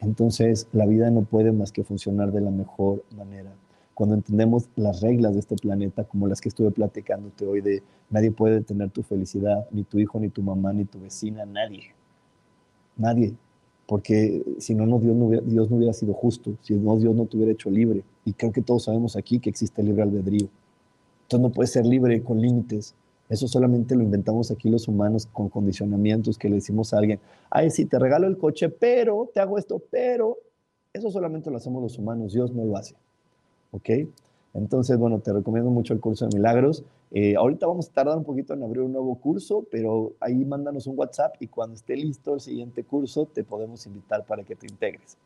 [0.00, 3.52] entonces la vida no puede más que funcionar de la mejor manera.
[3.94, 8.30] Cuando entendemos las reglas de este planeta, como las que estuve platicándote hoy, de nadie
[8.30, 11.94] puede tener tu felicidad, ni tu hijo, ni tu mamá, ni tu vecina, nadie.
[12.96, 13.34] Nadie
[13.86, 17.14] porque si no, no Dios, no hubiera, Dios no hubiera sido justo, si no, Dios
[17.14, 18.02] no te hubiera hecho libre.
[18.24, 20.48] Y creo que todos sabemos aquí que existe libre albedrío.
[21.24, 22.94] Entonces no puedes ser libre con límites.
[23.28, 27.20] Eso solamente lo inventamos aquí los humanos con condicionamientos que le decimos a alguien,
[27.50, 30.38] ay, sí, te regalo el coche, pero te hago esto, pero
[30.92, 32.94] eso solamente lo hacemos los humanos, Dios no lo hace.
[33.72, 33.90] ¿Ok?
[34.54, 36.84] Entonces, bueno, te recomiendo mucho el curso de milagros.
[37.10, 40.86] Eh, ahorita vamos a tardar un poquito en abrir un nuevo curso, pero ahí mándanos
[40.86, 44.66] un WhatsApp y cuando esté listo el siguiente curso te podemos invitar para que te
[44.66, 45.16] integres.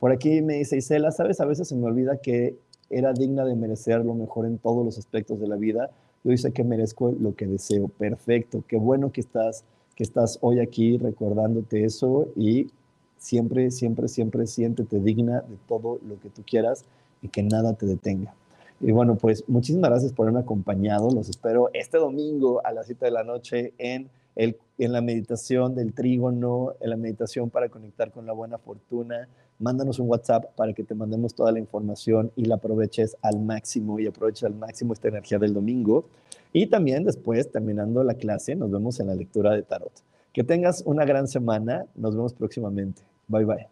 [0.00, 1.40] Por aquí me dice Isela, ¿sabes?
[1.40, 2.56] A veces se me olvida que
[2.90, 5.90] era digna de merecer lo mejor en todos los aspectos de la vida.
[6.24, 7.86] Yo sé que merezco lo que deseo.
[7.86, 8.64] Perfecto.
[8.66, 9.64] Qué bueno que estás,
[9.94, 12.68] que estás hoy aquí recordándote eso y
[13.16, 16.84] siempre, siempre, siempre siéntete digna de todo lo que tú quieras
[17.22, 18.34] y que nada te detenga.
[18.82, 21.08] Y bueno, pues muchísimas gracias por haberme acompañado.
[21.14, 25.76] Los espero este domingo a las 7 de la noche en, el, en la meditación
[25.76, 29.28] del trígono, en la meditación para conectar con la buena fortuna.
[29.60, 34.00] Mándanos un WhatsApp para que te mandemos toda la información y la aproveches al máximo
[34.00, 36.06] y aproveches al máximo esta energía del domingo.
[36.52, 39.92] Y también después, terminando la clase, nos vemos en la lectura de tarot.
[40.32, 41.86] Que tengas una gran semana.
[41.94, 43.02] Nos vemos próximamente.
[43.28, 43.71] Bye bye.